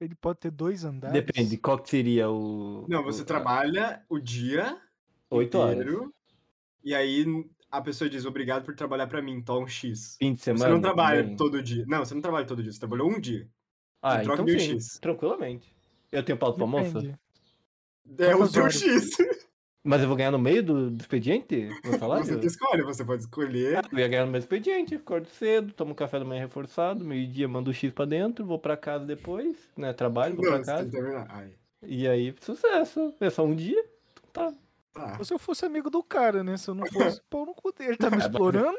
Ele 0.00 0.14
pode 0.14 0.38
ter 0.38 0.50
dois 0.50 0.84
andares. 0.84 1.12
depende, 1.24 1.56
qual 1.58 1.78
que 1.78 1.90
seria 1.90 2.30
o. 2.30 2.86
Não, 2.88 3.02
você 3.02 3.22
o- 3.22 3.26
trabalha 3.26 4.04
o 4.08 4.18
dia 4.18 4.80
Oito 5.30 5.58
horas. 5.58 5.86
e 6.82 6.94
aí 6.94 7.24
a 7.70 7.82
pessoa 7.82 8.08
diz 8.08 8.24
obrigado 8.24 8.64
por 8.64 8.74
trabalhar 8.74 9.06
pra 9.08 9.20
mim, 9.20 9.32
então 9.34 9.62
um 9.62 9.66
X. 9.68 10.16
Fim 10.18 10.32
de 10.34 10.40
semana. 10.40 10.64
Você 10.66 10.70
não 10.72 10.80
trabalha 10.80 11.22
também. 11.22 11.36
todo 11.36 11.62
dia. 11.62 11.84
Não, 11.86 11.98
você 12.04 12.14
não 12.14 12.22
trabalha 12.22 12.46
todo 12.46 12.62
dia, 12.62 12.72
você 12.72 12.78
trabalhou 12.78 13.10
um 13.10 13.20
dia. 13.20 13.48
Ah, 14.00 14.20
troca 14.22 14.42
então 14.42 14.54
um 14.54 14.58
sim, 14.58 14.74
X. 14.76 14.98
tranquilamente. 14.98 15.74
Eu 16.10 16.24
tenho 16.24 16.38
pauta 16.38 16.56
pra 16.56 16.64
almoço? 16.64 16.94
Depende. 16.94 17.18
É 18.18 18.34
o 18.36 18.46
seu 18.46 18.62
horas? 18.62 18.80
X. 18.80 19.10
Mas 19.82 20.02
eu 20.02 20.08
vou 20.08 20.16
ganhar 20.16 20.30
no 20.30 20.38
meio 20.38 20.62
do, 20.62 20.90
do 20.90 21.00
expediente? 21.00 21.68
No 21.84 21.98
salário? 21.98 22.24
Você 22.26 22.46
escolhe, 22.46 22.82
você 22.82 23.02
pode 23.04 23.22
escolher. 23.22 23.78
Ah, 23.78 23.82
eu 23.90 23.98
ia 23.98 24.08
ganhar 24.08 24.26
no 24.26 24.30
meu 24.30 24.38
expediente, 24.38 24.94
acordo 24.94 25.26
cedo, 25.28 25.72
tomo 25.72 25.94
café 25.94 26.18
da 26.18 26.24
manhã 26.24 26.42
reforçado, 26.42 27.02
meio-dia 27.02 27.48
mando 27.48 27.70
o 27.70 27.74
X 27.74 27.90
pra 27.92 28.04
dentro, 28.04 28.44
vou 28.44 28.58
pra 28.58 28.76
casa 28.76 29.06
depois, 29.06 29.56
né? 29.76 29.92
Trabalho, 29.94 30.36
vou 30.36 30.44
Não, 30.44 30.52
pra 30.52 30.58
você 30.62 30.64
tem 30.66 30.74
casa. 30.76 30.84
que 30.90 30.96
terminar. 30.96 31.26
Ai, 31.30 31.52
E 31.82 32.06
aí, 32.06 32.34
sucesso. 32.40 33.14
É 33.20 33.30
só 33.30 33.42
um 33.42 33.54
dia? 33.54 33.82
Tá. 34.34 34.52
tá. 34.92 35.24
Se 35.24 35.32
eu 35.32 35.38
fosse 35.38 35.64
amigo 35.64 35.88
do 35.88 36.02
cara, 36.02 36.44
né? 36.44 36.58
Se 36.58 36.68
eu 36.68 36.74
não 36.74 36.86
fosse, 36.86 37.22
pau 37.30 37.46
no 37.46 37.54
cu 37.54 37.72
dele. 37.72 37.90
Ele 37.92 37.96
tá 37.96 38.10
me 38.10 38.16
mas- 38.16 38.26
explorando? 38.26 38.78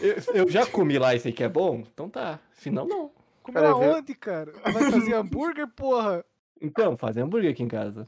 Eu, 0.00 0.16
eu 0.34 0.48
já 0.50 0.66
comi 0.66 0.98
lá 0.98 1.14
e 1.14 1.20
sei 1.20 1.30
que 1.30 1.44
é 1.44 1.48
bom, 1.48 1.84
então 1.92 2.08
tá. 2.10 2.40
Se 2.54 2.70
não, 2.72 2.88
não. 2.88 3.12
Viu? 3.48 3.64
aonde, 3.66 4.14
cara? 4.14 4.52
Vai 4.64 4.90
fazer 4.90 5.14
hambúrguer, 5.14 5.68
porra? 5.68 6.24
Então, 6.60 6.96
fazer 6.96 7.20
hambúrguer 7.20 7.52
aqui 7.52 7.62
em 7.62 7.68
casa. 7.68 8.06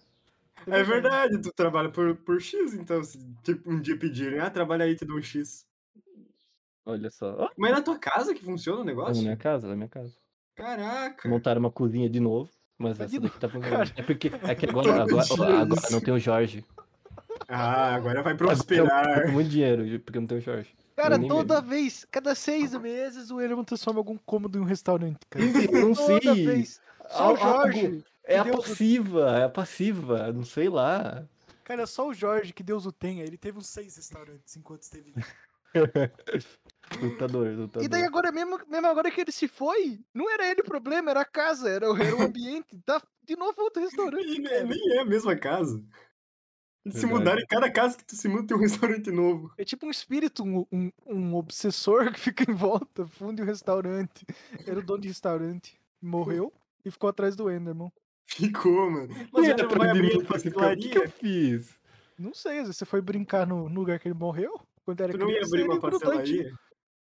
É 0.66 0.82
verdade, 0.82 1.40
tu 1.40 1.52
trabalha 1.52 1.90
por, 1.90 2.16
por 2.16 2.40
X, 2.40 2.74
então 2.74 3.02
se 3.04 3.18
tipo, 3.42 3.70
um 3.70 3.80
dia 3.80 3.96
pedirem, 3.98 4.40
ah, 4.40 4.50
trabalha 4.50 4.84
aí, 4.84 4.96
te 4.96 5.04
dou 5.04 5.16
um 5.16 5.22
X. 5.22 5.64
Olha 6.84 7.10
só. 7.10 7.50
Mas 7.56 7.70
é 7.70 7.74
na 7.74 7.82
tua 7.82 7.98
casa 7.98 8.34
que 8.34 8.44
funciona 8.44 8.80
o 8.80 8.84
na 8.84 8.90
negócio? 8.90 9.22
minha 9.22 9.36
casa, 9.36 9.66
na 9.68 9.76
minha 9.76 9.88
casa. 9.88 10.14
Caraca. 10.54 11.28
Montaram 11.28 11.60
uma 11.60 11.70
cozinha 11.70 12.08
de 12.08 12.20
novo, 12.20 12.50
mas 12.78 12.98
Mas 12.98 13.10
essa 13.12 13.20
daqui 13.20 13.38
tá 13.40 13.48
funcionando. 13.48 13.88
cara. 13.88 13.92
É 13.96 14.02
porque 14.02 14.28
é 14.42 14.54
que 14.54 14.66
agora, 14.66 15.02
agora, 15.02 15.24
agora 15.62 15.90
não 15.90 16.00
tem 16.00 16.14
o 16.14 16.18
Jorge. 16.18 16.64
Ah, 17.48 17.94
agora 17.94 18.22
vai 18.22 18.36
prosperar. 18.36 19.20
tenho 19.22 19.32
muito 19.32 19.50
dinheiro, 19.50 20.00
porque 20.00 20.18
não 20.18 20.26
tem 20.26 20.38
o 20.38 20.40
Jorge. 20.40 20.74
Cara, 20.96 21.18
nem 21.18 21.28
toda 21.28 21.56
mesmo. 21.56 21.68
vez, 21.68 22.06
cada 22.10 22.34
seis 22.34 22.72
meses, 22.74 23.30
o 23.30 23.40
Elmo 23.40 23.64
transforma 23.64 24.00
algum 24.00 24.16
cômodo 24.16 24.56
em 24.58 24.62
um 24.62 24.64
restaurante, 24.64 25.18
cara. 25.28 25.44
Eu 25.44 25.52
não 25.88 25.94
Toda 25.94 26.34
sei. 26.34 26.46
vez. 26.46 26.80
Só 27.10 27.34
o 27.34 27.36
Jorge. 27.36 28.04
É 28.26 28.38
a 28.38 28.42
Deus 28.42 28.56
o- 28.56 28.68
passiva, 28.68 29.38
é 29.38 29.44
a 29.44 29.48
passiva, 29.48 30.32
não 30.32 30.44
sei 30.44 30.68
lá. 30.68 31.26
Cara, 31.64 31.86
só 31.86 32.08
o 32.08 32.14
Jorge, 32.14 32.52
que 32.52 32.62
Deus 32.62 32.84
o 32.86 32.92
tenha. 32.92 33.24
Ele 33.24 33.36
teve 33.38 33.58
uns 33.58 33.68
seis 33.68 33.96
restaurantes 33.96 34.56
enquanto 34.56 34.82
esteve. 34.82 35.12
Lutador, 37.02 37.48
lutador. 37.56 37.82
E 37.82 37.88
daí 37.88 38.04
agora, 38.04 38.30
mesmo, 38.30 38.58
mesmo 38.68 38.86
agora 38.86 39.10
que 39.10 39.20
ele 39.20 39.32
se 39.32 39.48
foi, 39.48 40.00
não 40.14 40.30
era 40.30 40.48
ele 40.48 40.60
o 40.60 40.64
problema, 40.64 41.10
era 41.10 41.20
a 41.22 41.24
casa, 41.24 41.68
era, 41.68 41.90
o- 41.92 41.96
era 41.96 42.14
o 42.16 42.22
ambiente. 42.22 42.78
Tá 42.84 43.02
de 43.24 43.36
novo 43.36 43.60
outro 43.62 43.82
restaurante. 43.82 44.24
E 44.24 44.38
nem, 44.38 44.42
cara. 44.44 44.64
nem 44.64 44.92
é 44.96 45.00
a 45.00 45.04
mesma 45.04 45.36
casa. 45.36 45.82
Eles 46.84 46.98
se 46.98 47.06
mudaram 47.06 47.40
em 47.40 47.46
cada 47.46 47.68
casa 47.68 47.96
que 47.96 48.04
tu 48.04 48.14
se 48.14 48.28
muda 48.28 48.46
tem 48.46 48.56
um 48.56 48.60
restaurante 48.60 49.10
novo. 49.10 49.52
É 49.58 49.64
tipo 49.64 49.84
um 49.86 49.90
espírito, 49.90 50.44
um, 50.44 50.64
um, 50.70 50.92
um 51.04 51.34
obsessor 51.34 52.12
que 52.12 52.20
fica 52.20 52.48
em 52.48 52.54
volta, 52.54 53.04
funde 53.08 53.42
o 53.42 53.44
restaurante. 53.44 54.24
Era 54.64 54.78
o 54.78 54.82
dono 54.84 55.00
de 55.02 55.08
restaurante. 55.08 55.76
Morreu 56.00 56.52
e 56.84 56.90
ficou 56.92 57.10
atrás 57.10 57.34
do 57.34 57.50
Enderman. 57.50 57.90
Ficou, 58.26 58.90
mano. 58.90 59.08
Mas 59.32 59.48
ele 59.48 59.62
não 59.62 59.64
atrás 59.64 59.78
vai 59.78 59.92
de 59.92 60.00
mim 60.00 60.08
abrir 60.08 60.22
a 60.22 60.26
pra 60.26 60.38
ficar? 60.38 60.72
O 60.72 60.76
que, 60.76 60.88
que 60.88 60.98
eu 60.98 61.02
pastelaria? 61.02 61.08
fiz? 61.08 61.80
Não 62.18 62.34
sei, 62.34 62.64
você 62.64 62.84
foi 62.84 63.00
brincar 63.00 63.46
no, 63.46 63.68
lugar 63.68 63.98
que 63.98 64.08
ele 64.08 64.14
morreu? 64.14 64.60
Quando 64.84 65.00
era 65.02 65.12
Tu 65.12 65.18
não 65.18 65.28
ia 65.28 65.34
criança, 65.34 65.48
abrir 65.48 65.60
ele 65.60 65.72
uma 65.72 65.80
pastelaria? 65.80 66.54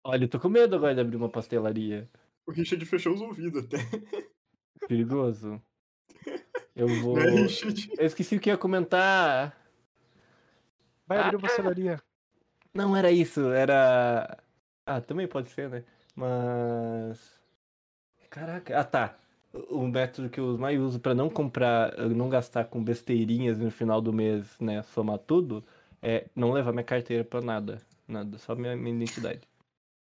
Olha, 0.05 0.25
eu 0.25 0.29
tô 0.29 0.40
com 0.40 0.49
medo 0.49 0.76
agora 0.76 0.95
de 0.95 1.00
abrir 1.00 1.17
uma 1.17 1.29
pastelaria. 1.29 2.09
O 2.47 2.52
Richard 2.52 2.85
fechou 2.87 3.14
os 3.14 3.21
ouvidos 3.21 3.64
até. 3.64 3.76
Perigoso. 4.88 5.61
Eu 6.75 6.88
vou. 7.00 7.17
Né, 7.17 7.31
Richard? 7.43 7.90
Eu 7.99 8.07
esqueci 8.07 8.37
o 8.37 8.40
que 8.40 8.50
ia 8.50 8.57
comentar. 8.57 9.57
Vai 11.07 11.19
abrir 11.19 11.37
Ah, 11.37 11.38
uma 11.38 11.49
pastelaria. 11.49 12.02
Não 12.73 12.97
era 12.97 13.11
isso, 13.11 13.50
era. 13.50 14.38
Ah, 14.87 15.00
também 15.00 15.26
pode 15.26 15.50
ser, 15.50 15.69
né? 15.69 15.85
Mas. 16.14 17.40
Caraca. 18.31 18.79
Ah, 18.79 18.85
tá. 18.85 19.19
O 19.52 19.87
método 19.88 20.28
que 20.30 20.38
eu 20.38 20.57
mais 20.59 20.80
uso 20.80 21.00
pra 21.00 21.14
não 21.14 21.28
comprar, 21.28 21.97
não 22.11 22.28
gastar 22.28 22.64
com 22.66 22.83
besteirinhas 22.83 23.59
no 23.59 23.71
final 23.71 24.00
do 24.00 24.12
mês, 24.12 24.57
né? 24.61 24.83
Somar 24.83 25.19
tudo, 25.19 25.64
é 26.00 26.26
não 26.37 26.52
levar 26.52 26.73
minha 26.73 26.85
carteira 26.85 27.25
pra 27.25 27.40
nada. 27.40 27.80
Nada, 28.07 28.38
só 28.38 28.54
minha, 28.54 28.76
minha 28.76 28.95
identidade. 28.97 29.40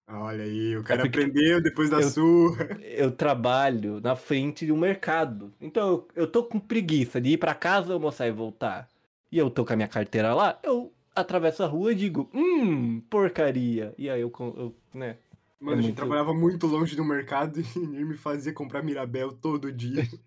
Olha 0.08 0.44
aí, 0.44 0.75
o 0.77 0.84
cara 0.84 1.01
porque 1.03 1.20
aprendeu 1.20 1.62
depois 1.62 1.89
da 1.89 2.01
eu- 2.01 2.10
surra. 2.10 2.77
Eu 2.82 3.12
trabalho 3.12 4.00
na 4.01 4.15
frente 4.15 4.65
de 4.65 4.72
um 4.72 4.77
mercado. 4.77 5.53
Então 5.62 5.88
eu, 5.89 6.08
eu 6.24 6.27
tô 6.32 6.44
com 6.44 6.60
preguiça 6.60 7.20
de 7.22 7.32
ir 7.32 7.38
pra 7.38 7.53
casa, 7.53 7.94
almoçar 7.94 8.27
e 8.27 8.32
voltar. 8.32 8.88
E 9.32 9.38
eu 9.38 9.50
tô 9.50 9.63
com 9.65 9.74
a 9.74 9.75
minha 9.75 9.88
carteira 9.88 10.34
lá, 10.34 10.58
eu 10.63 10.91
atravesso 11.15 11.63
a 11.63 11.68
rua 11.68 11.91
e 11.91 11.96
digo, 11.96 12.29
hum, 12.34 13.01
porcaria. 13.10 13.94
E 13.98 14.10
aí 14.10 14.22
eu, 14.22 14.32
eu 14.39 14.75
né? 14.94 15.18
Mano, 15.60 15.74
a 15.74 15.75
gente 15.82 15.86
muito- 15.88 15.96
trabalhava 15.98 16.34
muito 16.34 16.68
longe 16.68 16.96
do 16.96 17.04
mercado 17.04 17.60
e 17.75 17.78
ele 17.80 18.06
me 18.06 18.18
fazia 18.18 18.54
comprar 18.54 18.82
Mirabel 18.84 19.32
todo 19.34 19.72
dia. 19.72 20.04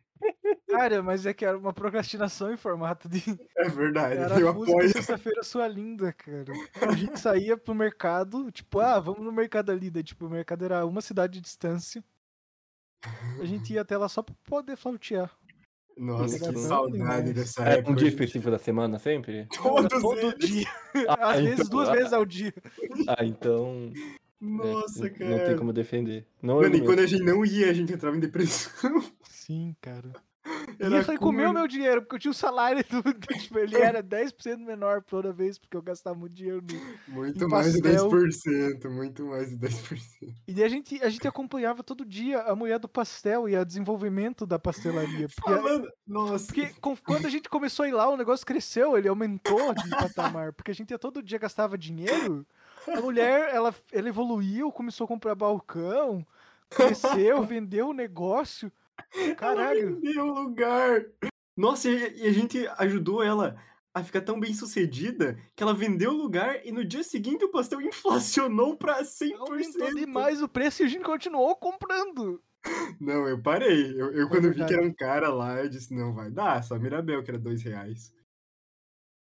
Cara, 0.69 1.03
mas 1.03 1.27
é 1.27 1.35
que 1.35 1.45
era 1.45 1.59
uma 1.59 1.73
procrastinação 1.73 2.51
em 2.53 2.57
formato 2.57 3.09
de. 3.09 3.23
É 3.57 3.69
verdade, 3.69 4.17
Era 4.17 4.41
eu 4.41 4.49
apoio. 4.49 4.89
Sexta-feira 4.89 5.43
Sua 5.43 5.69
Linda, 5.69 6.13
cara. 6.15 6.51
A 6.81 6.93
gente 6.95 7.19
saía 7.21 7.57
pro 7.59 7.75
mercado, 7.75 8.51
tipo, 8.51 8.81
ah, 8.81 8.99
vamos 8.99 9.23
no 9.23 9.31
mercado 9.33 9.71
ali. 9.71 9.91
Daí, 9.91 10.03
tipo, 10.03 10.27
o 10.27 10.31
mercado 10.31 10.65
era 10.65 10.87
uma 10.87 11.03
cidade 11.03 11.35
de 11.35 11.41
distância. 11.43 12.03
A 13.39 13.45
gente 13.45 13.73
ia 13.75 13.83
até 13.83 13.99
lá 13.99 14.09
só 14.09 14.23
pra 14.23 14.35
poder 14.45 14.77
flautear. 14.77 15.31
Nossa, 15.99 16.39
que 16.39 16.59
saudade 16.59 16.97
demais. 16.99 17.35
dessa 17.35 17.69
É 17.69 17.75
época. 17.75 17.91
um 17.91 17.95
dia 17.95 18.09
específico 18.09 18.51
da 18.51 18.59
semana 18.59 18.99
sempre? 18.99 19.47
Todos 19.63 20.01
Todo 20.01 20.19
eles. 20.19 20.39
dia. 20.49 20.67
Ah, 21.09 21.33
Às 21.33 21.41
vezes, 21.43 21.61
então- 21.67 21.71
duas 21.71 21.89
vezes 21.91 22.13
ao 22.15 22.25
dia. 22.25 22.55
Ah, 23.09 23.25
então. 23.25 23.93
É, 24.43 24.45
Nossa, 24.45 25.05
n- 25.07 25.11
cara. 25.11 25.31
Não 25.31 25.45
tem 25.45 25.57
como 25.57 25.73
defender. 25.73 26.27
Não 26.43 26.61
Mano, 26.61 26.75
e 26.75 26.81
quando 26.85 26.99
a 27.01 27.07
gente 27.07 27.23
não 27.23 27.45
ia, 27.45 27.71
a 27.71 27.73
gente 27.73 27.93
entrava 27.93 28.17
em 28.17 28.21
depressão. 28.21 29.03
Sim, 29.29 29.75
cara. 29.81 30.11
E 30.81 30.85
Era 30.85 30.99
aí 30.99 31.19
comeu 31.19 31.45
curva. 31.47 31.53
meu 31.61 31.69
dinheiro, 31.69 32.03
porque 32.03 32.17
eu 32.17 32.19
tinha 32.19 32.31
o 32.33 32.35
salário 32.35 32.81
e 32.81 32.83
tudo. 32.83 33.15
Tipo, 33.39 33.61
ele 33.61 33.77
era 33.77 34.03
10% 34.03 34.57
menor 34.59 35.01
toda 35.05 35.33
vez, 35.33 35.57
porque 35.57 35.77
eu 35.77 35.83
gastava 35.83 36.19
muito 36.19 36.35
dinheiro 36.35 36.61
no, 37.09 37.15
Muito 37.15 37.45
Em 37.45 37.49
mais 37.49 37.73
de 37.73 37.81
pastel. 37.81 38.09
10%, 38.11 38.91
muito 38.91 39.25
mais 39.27 39.51
de 39.51 39.57
10%. 39.57 40.01
E 40.49 40.53
daí 40.53 40.65
a 40.65 40.69
gente, 40.69 41.01
a 41.01 41.09
gente 41.09 41.29
acompanhava 41.29 41.85
todo 41.85 42.05
dia 42.05 42.41
a 42.43 42.57
mulher 42.57 42.81
do 42.81 42.89
pastel 42.89 43.49
e 43.49 43.57
o 43.57 43.65
desenvolvimento 43.65 44.45
da 44.45 44.59
pastelaria. 44.59 45.29
Porque, 45.29 45.51
Falando, 45.53 45.89
nossa, 46.05 46.47
porque 46.47 46.71
com- 46.81 46.97
quando 46.97 47.27
a 47.27 47.31
gente 47.31 47.49
começou 47.49 47.85
a 47.85 47.89
ir 47.89 47.93
lá, 47.93 48.09
o 48.09 48.17
negócio 48.17 48.45
cresceu, 48.45 48.99
ele 48.99 49.07
aumentou 49.07 49.73
de 49.75 49.89
patamar. 49.91 50.53
Porque 50.53 50.73
a 50.73 50.75
gente 50.75 50.91
ia 50.91 50.99
todo 50.99 51.23
dia 51.23 51.39
gastava 51.39 51.79
dinheiro. 51.79 52.45
A 52.89 53.01
mulher, 53.01 53.55
ela, 53.55 53.75
ela 53.93 54.09
evoluiu, 54.09 54.73
começou 54.73 55.05
a 55.05 55.09
comprar 55.09 55.35
balcão, 55.35 56.27
cresceu, 56.71 57.43
vendeu 57.45 57.89
o 57.89 57.95
negócio. 57.95 58.73
Caralho. 59.37 60.01
vendeu 60.01 60.27
o 60.27 60.35
lugar. 60.35 61.05
Nossa, 61.57 61.89
e 61.89 62.27
a 62.27 62.33
gente 62.33 62.67
ajudou 62.79 63.23
ela 63.23 63.57
a 63.95 64.03
ficar 64.03 64.23
tão 64.23 64.41
bem 64.41 64.55
sucedida 64.55 65.39
que 65.55 65.63
ela 65.63 65.75
vendeu 65.75 66.13
o 66.13 66.17
lugar 66.17 66.65
e 66.65 66.73
no 66.73 66.85
dia 66.85 67.03
seguinte 67.03 67.45
o 67.45 67.51
pastel 67.51 67.81
inflacionou 67.83 68.77
pra 68.77 69.03
100%. 69.03 69.37
Aumentou 69.39 69.95
demais 69.95 70.43
o 70.43 70.49
preço 70.49 70.83
e 70.83 70.87
a 70.87 70.89
gente 70.89 71.05
continuou 71.05 71.55
comprando. 71.57 72.43
Não, 73.01 73.29
eu 73.29 73.43
parei. 73.43 73.93
Eu, 74.01 74.13
eu 74.13 74.29
quando 74.29 74.49
vi 74.49 74.55
que 74.55 74.59
verdade. 74.61 74.75
era 74.75 74.83
um 74.83 74.95
cara 74.95 75.29
lá, 75.29 75.63
eu 75.63 75.69
disse, 75.69 75.93
não, 75.93 76.15
vai 76.15 76.31
dar, 76.31 76.63
só 76.63 76.79
Mirabel, 76.79 77.23
que 77.23 77.31
era 77.31 77.39
dois 77.39 77.63
reais. 77.63 78.13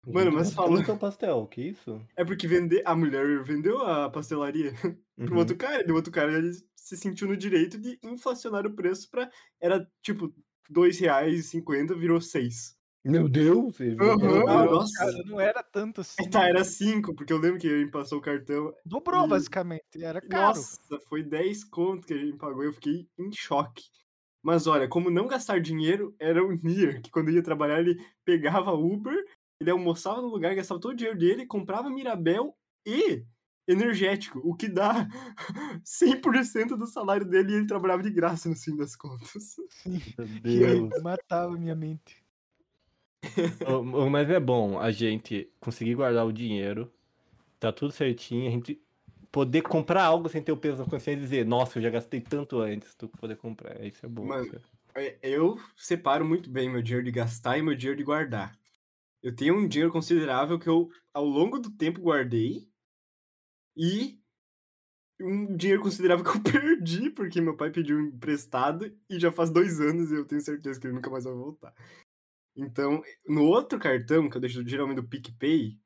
Mano, 0.06 0.32
mas 0.32 0.48
quanto 0.48 0.56
fala- 0.56 0.76
custa 0.78 0.92
um 0.92 0.98
pastel, 0.98 1.46
que 1.46 1.62
isso? 1.68 2.00
É 2.16 2.24
porque 2.24 2.46
vender, 2.48 2.82
a 2.84 2.94
mulher 2.96 3.42
vendeu 3.44 3.78
a 3.78 4.10
pastelaria 4.10 4.72
pro 5.16 5.34
Uhum. 5.34 5.38
outro 5.38 5.56
cara, 5.56 5.84
e 5.86 5.90
o 5.92 5.94
outro 5.94 6.12
cara 6.12 6.32
ele 6.32 6.52
se 6.74 6.96
sentiu 6.96 7.28
no 7.28 7.36
direito 7.36 7.78
de 7.78 7.98
inflacionar 8.02 8.66
o 8.66 8.74
preço 8.74 9.08
pra. 9.10 9.30
Era 9.60 9.88
tipo 10.02 10.34
dois 10.68 10.98
reais 10.98 11.38
e 11.40 11.42
cinquenta, 11.42 11.94
virou 11.94 12.20
seis. 12.20 12.76
Meu 13.04 13.28
Deus! 13.28 13.80
Aham, 13.80 14.44
Ah, 14.48 14.64
nossa. 14.64 14.92
cara, 14.98 15.22
não 15.24 15.40
era 15.40 15.62
tanto 15.62 16.00
assim. 16.00 16.28
Tá, 16.30 16.48
era 16.48 16.64
cinco, 16.64 17.14
porque 17.14 17.32
eu 17.32 17.38
lembro 17.38 17.58
que 17.60 17.66
ele 17.66 17.90
passou 17.90 18.18
o 18.18 18.22
cartão. 18.22 18.72
Dobrou, 18.84 19.26
E- 19.26 19.28
basicamente. 19.28 20.02
Era 20.02 20.20
caro. 20.20 20.56
Nossa, 20.56 21.00
foi 21.08 21.22
10 21.22 21.64
conto 21.64 22.06
que 22.06 22.14
a 22.14 22.18
gente 22.18 22.36
pagou, 22.36 22.62
eu 22.64 22.72
fiquei 22.72 23.08
em 23.18 23.32
choque. 23.32 23.82
Mas 24.42 24.66
olha, 24.66 24.88
como 24.88 25.10
não 25.10 25.28
gastar 25.28 25.60
dinheiro, 25.60 26.14
era 26.18 26.44
o 26.44 26.50
Nier, 26.52 27.00
que 27.00 27.10
quando 27.10 27.30
ia 27.30 27.42
trabalhar 27.42 27.78
ele 27.80 27.96
pegava 28.24 28.72
Uber, 28.72 29.14
ele 29.62 29.70
almoçava 29.70 30.20
no 30.20 30.28
lugar, 30.28 30.54
gastava 30.54 30.80
todo 30.80 30.92
o 30.92 30.96
dinheiro 30.96 31.18
dele, 31.18 31.46
comprava 31.46 31.88
Mirabel 31.90 32.56
e 32.86 33.24
energético, 33.66 34.40
o 34.44 34.54
que 34.54 34.68
dá 34.68 35.08
100% 35.84 36.76
do 36.76 36.86
salário 36.86 37.24
dele 37.26 37.52
e 37.52 37.56
ele 37.56 37.66
trabalhava 37.66 38.02
de 38.02 38.10
graça 38.10 38.48
no 38.48 38.56
fim 38.56 38.76
das 38.76 38.96
contas. 38.96 39.56
Meu 40.18 40.26
E 40.44 40.64
aí, 40.64 40.80
Deus. 40.80 41.02
matava 41.02 41.56
minha 41.56 41.74
mente. 41.74 42.22
Mas 44.10 44.28
é 44.30 44.40
bom 44.40 44.78
a 44.80 44.90
gente 44.90 45.50
conseguir 45.60 45.94
guardar 45.94 46.26
o 46.26 46.32
dinheiro, 46.32 46.92
tá 47.60 47.72
tudo 47.72 47.92
certinho, 47.92 48.48
a 48.48 48.50
gente 48.50 48.82
poder 49.30 49.62
comprar 49.62 50.04
algo 50.04 50.28
sem 50.28 50.42
ter 50.42 50.52
o 50.52 50.56
peso 50.56 50.78
na 50.78 50.84
consciência 50.84 51.20
e 51.20 51.22
dizer, 51.22 51.46
nossa, 51.46 51.78
eu 51.78 51.82
já 51.82 51.88
gastei 51.90 52.20
tanto 52.20 52.58
antes, 52.60 52.94
tu 52.94 53.08
poder 53.08 53.36
comprar. 53.36 53.82
Isso 53.84 54.04
é 54.04 54.08
bom. 54.08 54.26
Mano, 54.26 54.50
cara. 54.50 54.62
É, 54.94 55.18
Eu 55.22 55.58
separo 55.76 56.24
muito 56.24 56.50
bem 56.50 56.68
meu 56.68 56.82
dinheiro 56.82 57.04
de 57.04 57.10
gastar 57.10 57.56
e 57.56 57.62
meu 57.62 57.74
dinheiro 57.74 57.96
de 57.96 58.04
guardar. 58.04 58.52
Eu 59.22 59.34
tenho 59.34 59.56
um 59.56 59.68
dinheiro 59.68 59.92
considerável 59.92 60.58
que 60.58 60.68
eu, 60.68 60.90
ao 61.14 61.24
longo 61.24 61.58
do 61.58 61.70
tempo, 61.70 62.00
guardei. 62.00 62.68
E 63.76 64.20
um 65.20 65.56
dinheiro 65.56 65.82
considerável 65.82 66.24
que 66.26 66.36
eu 66.36 66.42
perdi, 66.42 67.10
porque 67.10 67.40
meu 67.40 67.56
pai 67.56 67.70
pediu 67.70 68.00
emprestado 68.00 68.92
e 69.08 69.20
já 69.20 69.30
faz 69.30 69.50
dois 69.50 69.80
anos 69.80 70.10
e 70.10 70.14
eu 70.14 70.26
tenho 70.26 70.40
certeza 70.40 70.80
que 70.80 70.86
ele 70.86 70.94
nunca 70.94 71.10
mais 71.10 71.24
vai 71.24 71.34
voltar. 71.34 71.74
Então, 72.56 73.02
no 73.26 73.44
outro 73.44 73.78
cartão, 73.78 74.28
que 74.28 74.36
eu 74.36 74.40
deixo 74.40 74.66
geralmente 74.66 74.96
do 74.96 75.08
PicPay, 75.08 75.78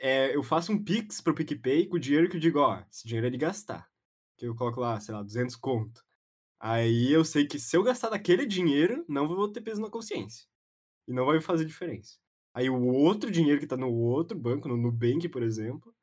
é, 0.00 0.36
eu 0.36 0.42
faço 0.42 0.70
um 0.72 0.82
Pix 0.82 1.20
pro 1.20 1.34
PicPay 1.34 1.88
com 1.88 1.96
o 1.96 2.00
dinheiro 2.00 2.28
que 2.28 2.36
eu 2.36 2.40
digo, 2.40 2.60
ó, 2.60 2.82
esse 2.90 3.06
dinheiro 3.06 3.26
é 3.26 3.30
de 3.30 3.38
gastar. 3.38 3.88
Que 4.36 4.46
eu 4.46 4.54
coloco 4.54 4.80
lá, 4.80 5.00
sei 5.00 5.14
lá, 5.14 5.22
200 5.22 5.56
conto. 5.56 6.04
Aí 6.60 7.10
eu 7.12 7.24
sei 7.24 7.46
que 7.46 7.58
se 7.58 7.76
eu 7.76 7.82
gastar 7.82 8.10
daquele 8.10 8.46
dinheiro, 8.46 9.04
não 9.08 9.26
vou 9.26 9.50
ter 9.50 9.60
peso 9.60 9.80
na 9.80 9.90
consciência. 9.90 10.46
E 11.08 11.12
não 11.12 11.26
vai 11.26 11.40
fazer 11.40 11.64
diferença. 11.64 12.18
Aí 12.54 12.68
o 12.68 12.86
outro 12.86 13.30
dinheiro 13.30 13.60
que 13.60 13.66
tá 13.66 13.76
no 13.76 13.92
outro 13.92 14.36
banco, 14.38 14.68
no 14.68 14.76
Nubank, 14.76 15.28
por 15.28 15.42
exemplo, 15.42 15.94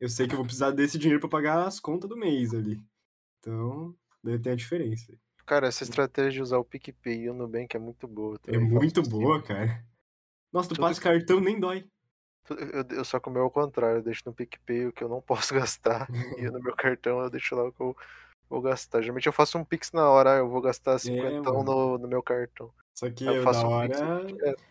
eu 0.00 0.08
sei 0.08 0.26
que 0.26 0.34
eu 0.34 0.36
vou 0.38 0.44
precisar 0.44 0.70
desse 0.72 0.98
dinheiro 0.98 1.20
pra 1.20 1.28
pagar 1.28 1.66
as 1.66 1.80
contas 1.80 2.08
do 2.08 2.16
mês 2.16 2.52
ali. 2.52 2.82
Então, 3.38 3.94
daí 4.22 4.38
tem 4.38 4.52
a 4.52 4.56
diferença. 4.56 5.16
Cara, 5.46 5.66
essa 5.66 5.82
estratégia 5.82 6.30
de 6.32 6.42
usar 6.42 6.58
o 6.58 6.64
PicPay 6.64 7.22
e 7.22 7.30
o 7.30 7.34
Nubank 7.34 7.76
é 7.76 7.80
muito 7.80 8.06
boa. 8.06 8.38
É 8.46 8.58
muito 8.58 9.02
boa, 9.02 9.42
cara. 9.42 9.84
Nossa, 10.52 10.68
tu 10.68 10.74
Tudo 10.74 10.86
passa 10.86 11.00
cartão, 11.00 11.40
nem 11.40 11.58
dói. 11.58 11.86
Eu, 12.50 12.96
eu 12.96 13.04
só 13.04 13.20
que 13.20 13.28
o 13.28 13.32
meu 13.32 13.42
é 13.42 13.44
o 13.44 13.50
contrário, 13.50 13.98
eu 13.98 14.02
deixo 14.02 14.22
no 14.26 14.34
PicPay 14.34 14.86
o 14.86 14.92
que 14.92 15.02
eu 15.02 15.08
não 15.08 15.20
posso 15.22 15.54
gastar. 15.54 16.08
e 16.36 16.42
no 16.50 16.60
meu 16.60 16.74
cartão 16.76 17.20
eu 17.20 17.30
deixo 17.30 17.54
lá 17.54 17.64
o 17.64 17.72
que 17.72 17.80
eu 17.80 17.96
vou 18.48 18.60
gastar. 18.60 19.00
Geralmente 19.00 19.26
eu 19.26 19.32
faço 19.32 19.56
um 19.58 19.64
Pix 19.64 19.92
na 19.92 20.08
hora, 20.08 20.36
eu 20.36 20.48
vou 20.48 20.60
gastar 20.60 20.98
50 20.98 21.28
É, 21.28 21.40
no, 21.40 21.98
no 21.98 22.08
meu 22.08 22.22
cartão. 22.22 22.72
Só 22.94 23.10
que 23.10 23.24
Eu 23.24 23.36
eu, 23.36 23.42
faço 23.42 23.62
da 23.62 23.68
um 23.68 23.88
Pix 23.88 24.00
hora. 24.00 24.26
direto. 24.26 24.62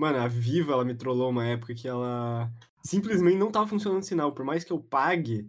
Mano, 0.00 0.16
a 0.18 0.26
Viva, 0.26 0.72
ela 0.72 0.82
me 0.82 0.94
trollou 0.94 1.28
uma 1.28 1.46
época 1.46 1.74
que 1.74 1.86
ela 1.86 2.50
simplesmente 2.82 3.36
não 3.36 3.50
tava 3.52 3.66
funcionando 3.66 4.00
o 4.00 4.06
sinal. 4.06 4.32
Por 4.32 4.46
mais 4.46 4.64
que 4.64 4.72
eu 4.72 4.80
pague 4.80 5.46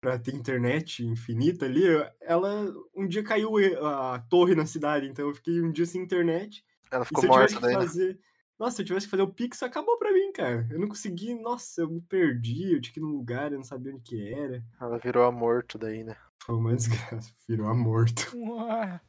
pra 0.00 0.18
ter 0.18 0.34
internet 0.34 1.06
infinita 1.06 1.66
ali, 1.66 1.84
ela. 2.20 2.66
Um 2.96 3.06
dia 3.06 3.22
caiu 3.22 3.52
a 3.86 4.18
torre 4.28 4.56
na 4.56 4.66
cidade, 4.66 5.06
então 5.06 5.28
eu 5.28 5.34
fiquei 5.36 5.62
um 5.62 5.70
dia 5.70 5.86
sem 5.86 6.02
internet. 6.02 6.64
Ela 6.90 7.04
ficou 7.04 7.24
morta 7.28 7.60
daí, 7.60 7.76
né? 7.76 7.80
fazer. 7.80 8.18
Nossa, 8.58 8.74
se 8.74 8.82
eu 8.82 8.86
tivesse 8.86 9.06
que 9.06 9.10
fazer 9.12 9.22
o 9.22 9.32
Pix, 9.32 9.62
acabou 9.62 9.96
pra 9.96 10.12
mim, 10.12 10.32
cara. 10.32 10.66
Eu 10.68 10.80
não 10.80 10.88
consegui. 10.88 11.32
Nossa, 11.36 11.82
eu 11.82 11.88
me 11.88 12.00
perdi, 12.00 12.74
eu 12.74 12.80
tinha 12.80 12.94
que 12.94 12.98
ir 12.98 13.02
num 13.04 13.16
lugar, 13.16 13.52
eu 13.52 13.58
não 13.58 13.64
sabia 13.64 13.92
onde 13.92 14.02
que 14.02 14.32
era. 14.32 14.64
Ela 14.80 14.98
virou 14.98 15.24
a 15.24 15.30
morto 15.30 15.78
daí, 15.78 16.02
né? 16.02 16.16
Foi 16.44 16.56
uma 16.56 16.74
desgraça, 16.74 17.32
virou 17.48 17.68
a 17.68 17.74
morto. 17.74 18.36
Ué. 18.36 19.00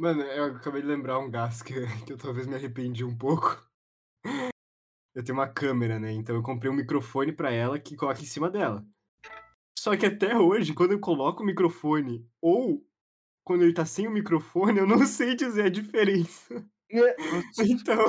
Mano, 0.00 0.22
eu 0.22 0.56
acabei 0.56 0.80
de 0.80 0.88
lembrar 0.88 1.18
um 1.18 1.30
gasto 1.30 1.62
que, 1.62 1.74
que 2.06 2.14
eu 2.14 2.16
talvez 2.16 2.46
me 2.46 2.54
arrependi 2.54 3.04
um 3.04 3.14
pouco. 3.14 3.62
Eu 5.14 5.22
tenho 5.22 5.36
uma 5.36 5.46
câmera, 5.46 5.98
né? 5.98 6.10
Então 6.10 6.34
eu 6.34 6.42
comprei 6.42 6.70
um 6.70 6.74
microfone 6.74 7.34
pra 7.34 7.50
ela 7.52 7.78
que 7.78 7.94
coloca 7.94 8.22
em 8.22 8.24
cima 8.24 8.48
dela. 8.48 8.82
Só 9.78 9.94
que 9.94 10.06
até 10.06 10.34
hoje, 10.38 10.72
quando 10.72 10.92
eu 10.92 11.00
coloco 11.00 11.42
o 11.42 11.46
microfone 11.46 12.26
ou 12.40 12.82
quando 13.44 13.62
ele 13.62 13.74
tá 13.74 13.84
sem 13.84 14.08
o 14.08 14.10
microfone, 14.10 14.78
eu 14.78 14.86
não 14.86 15.04
sei 15.04 15.34
dizer 15.34 15.66
a 15.66 15.70
diferença. 15.70 16.66
Então, 17.60 18.04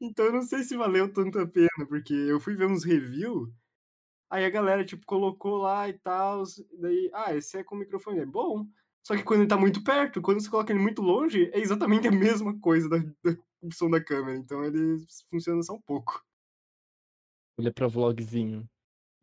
então 0.00 0.26
eu 0.26 0.32
não 0.32 0.42
sei 0.42 0.64
se 0.64 0.76
valeu 0.76 1.10
tanto 1.10 1.38
a 1.38 1.46
pena, 1.46 1.86
porque 1.88 2.12
eu 2.12 2.38
fui 2.38 2.54
ver 2.54 2.66
uns 2.66 2.84
reviews, 2.84 3.48
aí 4.28 4.44
a 4.44 4.50
galera, 4.50 4.84
tipo, 4.84 5.06
colocou 5.06 5.58
lá 5.58 5.88
e 5.88 5.94
tal, 5.94 6.42
daí, 6.78 7.10
ah, 7.14 7.34
esse 7.34 7.56
é 7.58 7.64
com 7.64 7.76
microfone, 7.76 8.20
é 8.20 8.26
bom. 8.26 8.66
Só 9.06 9.16
que 9.16 9.24
quando 9.24 9.40
ele 9.40 9.48
tá 9.48 9.56
muito 9.56 9.82
perto, 9.82 10.22
quando 10.22 10.40
você 10.40 10.48
coloca 10.50 10.72
ele 10.72 10.80
muito 10.82 11.02
longe, 11.02 11.50
é 11.52 11.58
exatamente 11.58 12.06
a 12.08 12.12
mesma 12.12 12.58
coisa 12.60 12.88
da, 12.88 12.98
da 12.98 13.36
o 13.62 13.72
som 13.72 13.88
da 13.88 14.02
câmera, 14.02 14.36
então 14.36 14.64
ele 14.64 15.04
funciona 15.30 15.62
só 15.62 15.74
um 15.74 15.80
pouco. 15.80 16.24
Ele 17.58 17.68
é 17.68 17.72
pra 17.72 17.86
vlogzinho. 17.88 18.68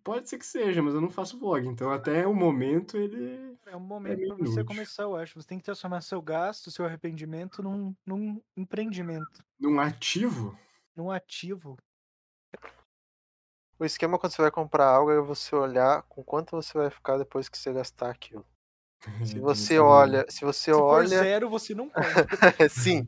Pode 0.03 0.29
ser 0.29 0.38
que 0.39 0.45
seja, 0.45 0.81
mas 0.81 0.93
eu 0.93 1.01
não 1.01 1.09
faço 1.09 1.38
vlog, 1.38 1.67
então 1.67 1.91
até 1.91 2.25
o 2.25 2.33
momento 2.33 2.98
ele. 2.98 3.57
É 3.65 3.75
um 3.75 3.79
momento 3.79 4.17
meio 4.17 4.27
pra 4.27 4.38
você 4.38 4.62
inútil. 4.62 4.65
começar, 4.65 5.03
eu 5.03 5.15
acho. 5.15 5.39
Você 5.39 5.48
tem 5.48 5.57
que 5.59 5.63
transformar 5.65 6.01
seu 6.01 6.21
gasto, 6.21 6.71
seu 6.71 6.86
arrependimento 6.86 7.62
num, 7.62 7.93
num 8.05 8.41
empreendimento, 8.57 9.43
Num 9.59 9.79
ativo. 9.79 10.57
num 10.95 11.12
ativo. 11.12 11.77
O 13.79 13.83
esquema 13.83 14.19
quando 14.19 14.31
você 14.33 14.41
vai 14.43 14.51
comprar 14.51 14.86
algo 14.88 15.09
é 15.12 15.19
você 15.19 15.55
olhar 15.55 16.03
com 16.03 16.24
quanto 16.24 16.51
você 16.51 16.77
vai 16.77 16.91
ficar 16.91 17.17
depois 17.17 17.50
que 17.50 17.57
você 17.57 17.74
gastar 17.74 18.12
aquilo. 18.12 18.45
Se 19.25 19.39
você 19.39 19.74
Então, 19.75 19.86
olha, 19.86 20.25
se 20.29 20.44
você 20.44 20.72
Se 20.72 20.77
for 20.77 20.82
olha, 20.84 21.08
zero, 21.08 21.50
você 21.50 21.74
não 21.74 21.89
compra. 21.89 22.70
sim. 22.70 23.08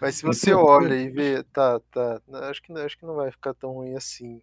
Mas 0.00 0.16
se 0.16 0.22
você 0.24 0.52
olha 0.52 0.94
e 1.00 1.08
vê, 1.10 1.42
tá, 1.44 1.80
tá, 1.90 2.20
não, 2.26 2.40
acho 2.44 2.62
que 2.62 2.72
não- 2.72 2.82
acho 2.82 2.98
que 2.98 3.06
não 3.06 3.14
vai 3.16 3.30
ficar 3.30 3.54
tão 3.54 3.72
ruim 3.72 3.94
assim. 3.96 4.42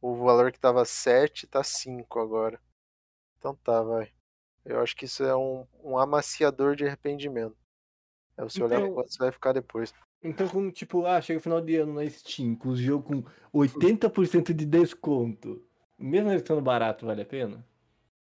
O 0.00 0.14
valor 0.14 0.50
que 0.52 0.58
tava 0.60 0.84
7 0.84 1.46
tá 1.46 1.62
5 1.62 2.18
agora. 2.20 2.58
Então 3.38 3.54
tá, 3.56 3.82
vai. 3.82 4.10
Eu 4.64 4.80
acho 4.80 4.94
que 4.96 5.04
isso 5.06 5.22
é 5.24 5.34
um, 5.36 5.66
um 5.82 5.98
amaciador 5.98 6.76
de 6.76 6.86
arrependimento. 6.86 7.56
É 8.36 8.42
você 8.42 8.62
olhar 8.62 8.80
Então- 8.80 8.94
quanto 8.94 9.12
você 9.12 9.18
vai 9.18 9.32
ficar 9.32 9.52
depois. 9.52 9.92
Então, 10.22 10.46
como, 10.48 10.70
tipo, 10.70 11.06
ah, 11.06 11.18
chega 11.20 11.38
o 11.38 11.42
final 11.42 11.62
de 11.62 11.76
ano 11.76 11.94
na 11.94 12.06
Steam, 12.08 12.54
com 12.54 12.68
os 12.70 12.78
jogos 12.78 13.22
com 13.24 13.58
80% 13.58 14.52
de 14.52 14.66
desconto. 14.66 15.62
Mesmo 15.98 16.28
ele 16.28 16.36
estando 16.40 16.60
barato, 16.60 17.06
vale 17.06 17.22
a 17.22 17.26
pena? 17.26 17.66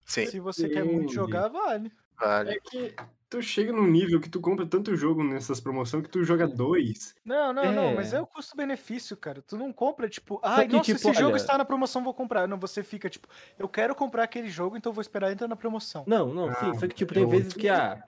Sim, 0.06 0.26
Se 0.26 0.40
você 0.40 0.68
quer 0.70 0.84
muito 0.84 1.14
jogar, 1.14 1.48
vale. 1.48 1.92
vale. 2.20 2.52
É 2.52 2.60
que 2.60 2.94
tu 3.30 3.42
chega 3.42 3.72
num 3.72 3.88
nível 3.88 4.20
que 4.20 4.30
tu 4.30 4.42
compra 4.42 4.66
tanto 4.66 4.96
jogo 4.96 5.24
nessas 5.24 5.60
promoções 5.62 6.04
que 6.04 6.10
tu 6.10 6.24
joga 6.24 6.48
dois. 6.48 7.16
Não, 7.24 7.54
não, 7.54 7.72
não, 7.72 7.96
mas 7.96 8.12
É. 8.14 8.18
é 8.18 8.22
o 8.22 8.28
custo-benefício, 8.28 9.16
cara. 9.16 9.42
Tu 9.42 9.58
não 9.58 9.72
compra, 9.72 10.10
tipo, 10.10 10.40
ai, 10.44 10.68
que, 10.68 10.74
nossa, 10.76 10.94
tipo, 10.94 11.10
esse 11.10 11.14
jogo 11.20 11.32
olha- 11.32 11.38
está 11.38 11.58
na 11.58 11.64
promoção, 11.66 12.04
vou 12.04 12.14
comprar. 12.14 12.48
Não, 12.48 12.58
você 12.60 12.84
fica, 12.84 13.10
tipo, 13.10 13.28
eu 13.58 13.70
quero 13.70 13.96
comprar 13.96 14.24
aquele 14.24 14.50
jogo, 14.50 14.76
então 14.76 14.92
vou 14.92 15.02
esperar 15.02 15.32
entrar 15.32 15.48
na 15.48 15.56
promoção. 15.56 16.04
Não, 16.06 16.34
não, 16.34 16.50
Ah, 16.50 16.56
sim. 16.56 16.74
Só 16.80 16.88
que, 16.88 16.94
tipo, 16.96 17.14
é 17.14 17.16
tem 17.16 17.26
vezes 17.26 17.54
que, 17.54 17.70
ah, 17.70 18.04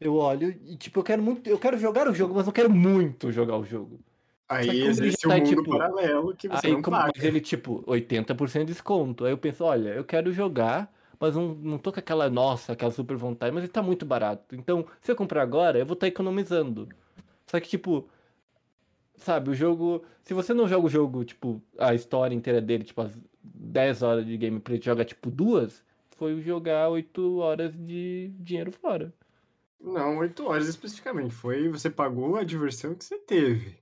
eu 0.00 0.14
olho 0.16 0.50
e, 0.50 0.76
tipo, 0.76 0.98
eu 1.00 1.04
quero 1.04 1.22
muito. 1.22 1.48
Eu 1.48 1.58
quero 1.58 1.78
jogar 1.78 2.08
o 2.08 2.14
jogo, 2.14 2.34
mas 2.34 2.46
não 2.46 2.52
quero 2.52 2.70
muito 2.70 3.30
jogar 3.30 3.56
o 3.56 3.64
jogo. 3.64 4.00
Aí 4.48 4.82
existe 4.82 5.26
ele 5.26 5.34
um 5.34 5.38
tá, 5.40 5.44
mundo 5.44 5.62
tipo, 5.62 5.78
paralelo 5.78 6.36
que 6.36 6.48
você 6.48 6.66
Aí, 6.68 6.72
não 6.72 6.82
como, 6.82 6.96
paga. 6.96 7.12
mas 7.16 7.24
ele, 7.24 7.40
tipo, 7.40 7.82
80% 7.86 8.66
de 8.66 8.72
desconto. 8.72 9.24
Aí 9.24 9.32
eu 9.32 9.38
penso, 9.38 9.64
olha, 9.64 9.90
eu 9.90 10.04
quero 10.04 10.32
jogar, 10.32 10.92
mas 11.18 11.34
não, 11.34 11.54
não 11.54 11.78
tô 11.78 11.92
com 11.92 12.00
aquela, 12.00 12.28
nossa, 12.30 12.72
aquela 12.72 12.90
super 12.90 13.16
vontade, 13.16 13.52
mas 13.52 13.64
ele 13.64 13.72
tá 13.72 13.82
muito 13.82 14.04
barato. 14.04 14.54
Então, 14.54 14.86
se 15.00 15.10
eu 15.10 15.16
comprar 15.16 15.42
agora, 15.42 15.78
eu 15.78 15.86
vou 15.86 15.94
estar 15.94 16.06
economizando. 16.06 16.88
Só 17.46 17.60
que, 17.60 17.68
tipo, 17.68 18.08
sabe, 19.16 19.50
o 19.50 19.54
jogo. 19.54 20.04
Se 20.22 20.34
você 20.34 20.52
não 20.52 20.68
joga 20.68 20.86
o 20.86 20.90
jogo, 20.90 21.24
tipo, 21.24 21.62
a 21.78 21.94
história 21.94 22.34
inteira 22.34 22.60
dele, 22.60 22.84
tipo, 22.84 23.00
as 23.00 23.12
10 23.42 24.02
horas 24.02 24.26
de 24.26 24.36
gameplay, 24.36 24.80
joga, 24.82 25.04
tipo, 25.04 25.30
duas, 25.30 25.84
foi 26.16 26.40
jogar 26.42 26.88
8 26.88 27.38
horas 27.38 27.72
de 27.74 28.32
dinheiro 28.38 28.72
fora. 28.72 29.12
Não, 29.80 30.18
8 30.18 30.44
horas 30.46 30.68
especificamente. 30.68 31.34
Foi, 31.34 31.68
você 31.68 31.90
pagou 31.90 32.36
a 32.36 32.44
diversão 32.44 32.94
que 32.94 33.04
você 33.04 33.18
teve. 33.18 33.76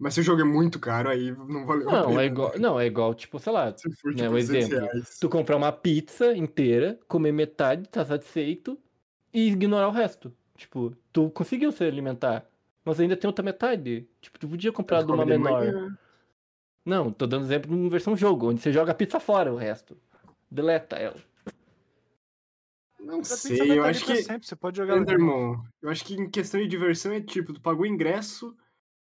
Mas 0.00 0.14
se 0.14 0.20
o 0.20 0.22
jogo 0.22 0.40
é 0.40 0.44
muito 0.44 0.80
caro, 0.80 1.10
aí 1.10 1.30
não 1.30 1.66
valeu 1.66 1.90
a 1.90 1.92
Não, 1.92 2.06
pena. 2.08 2.22
é 2.22 2.24
igual, 2.24 2.52
não, 2.58 2.80
é 2.80 2.86
igual, 2.86 3.14
tipo, 3.14 3.38
sei 3.38 3.52
lá, 3.52 3.76
Se 3.76 3.82
for, 3.96 4.12
né, 4.14 4.22
tipo, 4.22 4.30
um 4.30 4.34
200 4.34 4.66
exemplo. 4.70 4.86
reais. 4.88 5.18
Tu 5.20 5.28
comprar 5.28 5.56
uma 5.56 5.70
pizza 5.70 6.34
inteira, 6.34 6.98
comer 7.06 7.32
metade, 7.32 7.86
tá 7.86 8.02
satisfeito 8.02 8.78
e 9.32 9.48
ignorar 9.48 9.88
o 9.88 9.92
resto. 9.92 10.34
Tipo, 10.56 10.96
tu 11.12 11.28
conseguiu 11.30 11.70
se 11.70 11.84
alimentar, 11.84 12.46
mas 12.82 12.98
ainda 12.98 13.14
tem 13.14 13.28
outra 13.28 13.44
metade. 13.44 14.08
Tipo, 14.22 14.38
tu 14.38 14.48
podia 14.48 14.72
comprar 14.72 15.02
de 15.04 15.12
uma 15.12 15.22
de 15.22 15.30
menor. 15.32 15.60
manhã. 15.66 15.98
Não, 16.82 17.12
tô 17.12 17.26
dando 17.26 17.44
exemplo 17.44 17.70
numa 17.70 17.90
versão 17.90 18.16
jogo, 18.16 18.48
onde 18.48 18.62
você 18.62 18.72
joga 18.72 18.92
a 18.92 18.94
pizza 18.94 19.20
fora 19.20 19.52
o 19.52 19.56
resto. 19.56 19.98
Deleta 20.50 20.96
ela. 20.96 21.16
Não 22.98 23.20
A 23.20 23.24
sei, 23.24 23.78
eu 23.78 23.84
acho 23.84 24.04
que. 24.06 24.16
sempre, 24.22 24.46
você 24.46 24.56
pode 24.56 24.78
jogar 24.78 24.94
de. 24.94 25.00
Endermon, 25.02 25.56
eu 25.82 25.90
acho 25.90 26.04
que 26.06 26.14
em 26.14 26.30
questão 26.30 26.58
de 26.58 26.66
diversão 26.66 27.12
é 27.12 27.20
tipo, 27.20 27.52
tu 27.52 27.60
pagou 27.60 27.82
o 27.82 27.86
ingresso 27.86 28.56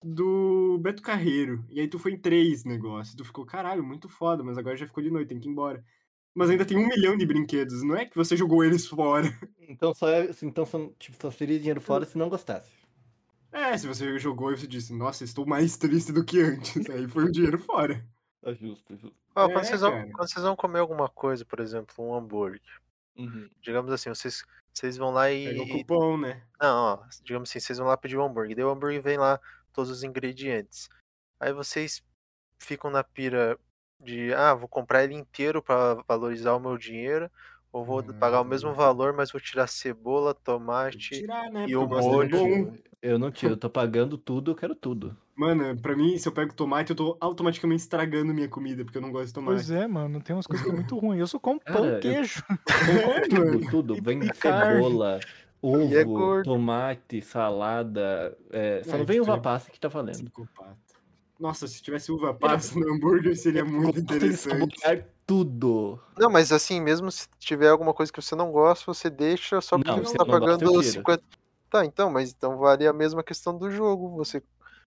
do 0.06 0.78
Beto 0.78 1.02
Carreiro. 1.02 1.64
E 1.68 1.80
aí 1.80 1.88
tu 1.88 1.98
foi 1.98 2.12
em 2.12 2.18
três 2.18 2.64
negócios. 2.64 3.14
Tu 3.16 3.24
ficou, 3.24 3.44
caralho, 3.44 3.82
muito 3.84 4.08
foda, 4.08 4.42
mas 4.44 4.56
agora 4.58 4.76
já 4.76 4.86
ficou 4.86 5.02
de 5.02 5.10
noite, 5.10 5.28
tem 5.28 5.40
que 5.40 5.48
ir 5.48 5.52
embora. 5.52 5.84
Mas 6.34 6.50
ainda 6.50 6.64
tem 6.64 6.76
um 6.76 6.86
milhão 6.86 7.16
de 7.16 7.24
brinquedos, 7.26 7.82
não 7.82 7.96
é 7.96 8.04
que 8.04 8.16
você 8.16 8.36
jogou 8.36 8.62
eles 8.64 8.86
fora. 8.88 9.26
Então 9.58 9.92
só, 9.94 10.08
é, 10.08 10.30
então 10.42 10.64
só, 10.66 10.90
tipo, 10.98 11.16
só 11.20 11.30
seria 11.30 11.58
dinheiro 11.58 11.80
fora 11.80 12.04
se 12.04 12.16
não 12.18 12.28
gostasse. 12.28 12.70
É, 13.52 13.76
se 13.76 13.86
você 13.86 14.18
jogou 14.18 14.52
e 14.52 14.58
você 14.58 14.66
disse, 14.66 14.92
nossa, 14.92 15.24
estou 15.24 15.46
mais 15.46 15.76
triste 15.78 16.12
do 16.12 16.24
que 16.24 16.40
antes. 16.40 16.88
Aí 16.90 17.08
foi 17.08 17.24
o 17.24 17.32
dinheiro 17.32 17.58
fora. 17.58 18.06
É 18.42 18.54
justo, 18.54 18.92
é 18.92 18.96
justo. 18.96 19.16
É, 19.34 19.48
quando, 19.48 19.64
vocês 19.64 19.80
vão, 19.80 20.10
quando 20.12 20.28
vocês 20.30 20.44
vão 20.44 20.56
comer 20.56 20.78
alguma 20.78 21.08
coisa, 21.08 21.44
por 21.44 21.60
exemplo, 21.60 21.94
um 21.98 22.14
hambúrguer, 22.14 22.60
Uhum. 23.18 23.48
digamos 23.62 23.90
assim, 23.92 24.10
vocês, 24.10 24.44
vocês 24.72 24.96
vão 24.98 25.10
lá 25.10 25.32
e. 25.32 25.46
Pega 25.46 25.62
o 25.62 25.68
cupom, 25.68 26.18
né? 26.18 26.42
Não, 26.60 26.76
ó, 26.76 26.98
digamos 27.24 27.48
assim, 27.48 27.58
vocês 27.58 27.78
vão 27.78 27.88
lá 27.88 27.96
pedir 27.96 28.18
um 28.18 28.24
hambúrguer, 28.24 28.54
daí 28.54 28.64
o 28.64 28.70
hambúrguer 28.70 29.02
vem 29.02 29.16
lá 29.16 29.40
todos 29.76 29.90
os 29.90 30.02
ingredientes. 30.02 30.88
Aí 31.38 31.52
vocês 31.52 32.02
ficam 32.60 32.90
na 32.90 33.04
pira 33.04 33.58
de, 34.02 34.32
ah, 34.34 34.54
vou 34.54 34.68
comprar 34.68 35.04
ele 35.04 35.14
inteiro 35.14 35.62
para 35.62 35.94
valorizar 36.08 36.54
o 36.54 36.60
meu 36.60 36.76
dinheiro, 36.78 37.30
ou 37.70 37.84
vou 37.84 38.02
pagar 38.02 38.40
o 38.40 38.44
mesmo 38.44 38.70
Hum. 38.70 38.74
valor, 38.74 39.12
mas 39.12 39.30
vou 39.30 39.40
tirar 39.40 39.66
cebola, 39.66 40.34
tomate. 40.34 41.20
Tirar, 41.20 41.50
né? 41.50 41.66
e 41.68 41.76
o 41.76 41.86
molho. 41.86 42.72
Eu 43.02 43.18
não 43.18 43.30
tiro, 43.30 43.52
eu 43.52 43.56
tô 43.56 43.68
pagando 43.70 44.16
tudo, 44.18 44.50
eu 44.50 44.54
quero 44.56 44.74
tudo. 44.74 45.16
Mano, 45.36 45.78
pra 45.80 45.94
mim, 45.94 46.16
se 46.16 46.26
eu 46.26 46.32
pego 46.32 46.54
tomate, 46.54 46.90
eu 46.90 46.96
tô 46.96 47.16
automaticamente 47.20 47.82
estragando 47.82 48.32
minha 48.32 48.48
comida, 48.48 48.82
porque 48.82 48.96
eu 48.96 49.02
não 49.02 49.12
gosto 49.12 49.26
de 49.26 49.32
tomate. 49.34 49.54
Pois 49.54 49.70
é, 49.70 49.86
mano, 49.86 50.22
tem 50.22 50.34
umas 50.34 50.46
coisas 50.46 50.64
que 50.64 50.72
é 50.72 50.74
muito 50.74 50.98
ruim. 50.98 51.18
Eu 51.18 51.26
só 51.26 51.38
como 51.38 51.60
Cara, 51.60 51.78
pão, 51.78 51.86
eu- 51.86 52.00
queijo. 52.00 52.42
Tudo, 53.30 53.70
tudo. 53.70 54.02
Vem 54.02 54.22
e 54.24 54.30
carne. 54.32 54.66
cebola, 54.74 55.20
E 55.20 55.20
é 55.22 55.45
ovo, 55.62 56.04
gordo. 56.04 56.44
tomate, 56.44 57.22
salada. 57.22 58.36
é, 58.50 58.82
só 58.84 58.94
É, 58.94 58.98
não 58.98 59.04
vem 59.04 59.20
uva 59.20 59.32
tipo, 59.32 59.42
passa 59.44 59.70
que 59.70 59.80
tá 59.80 59.88
valendo. 59.88 60.16
Psicopata. 60.24 60.76
Nossa, 61.38 61.66
se 61.68 61.82
tivesse 61.82 62.10
uva 62.10 62.32
passa 62.32 62.78
no 62.78 62.94
hambúrguer, 62.94 63.36
seria 63.36 63.64
muito 63.64 63.98
interessante. 64.00 64.76
tudo. 65.26 66.00
Não, 66.16 66.30
mas 66.30 66.50
assim, 66.52 66.80
mesmo 66.80 67.10
se 67.10 67.28
tiver 67.38 67.68
alguma 67.68 67.92
coisa 67.92 68.10
que 68.12 68.22
você 68.22 68.34
não 68.34 68.50
gosta, 68.50 68.84
você 68.86 69.10
deixa 69.10 69.60
só 69.60 69.76
porque 69.76 69.90
Não, 69.90 69.98
você 70.04 70.16
tá 70.16 70.24
eu 70.24 70.30
pagando 70.30 70.64
eu 70.64 70.80
tiro. 70.80 70.92
50. 70.92 71.22
Tá, 71.68 71.84
então, 71.84 72.10
mas 72.10 72.30
então 72.30 72.56
vale 72.56 72.86
a 72.86 72.92
mesma 72.92 73.22
questão 73.22 73.56
do 73.58 73.70
jogo. 73.70 74.16
Você 74.16 74.42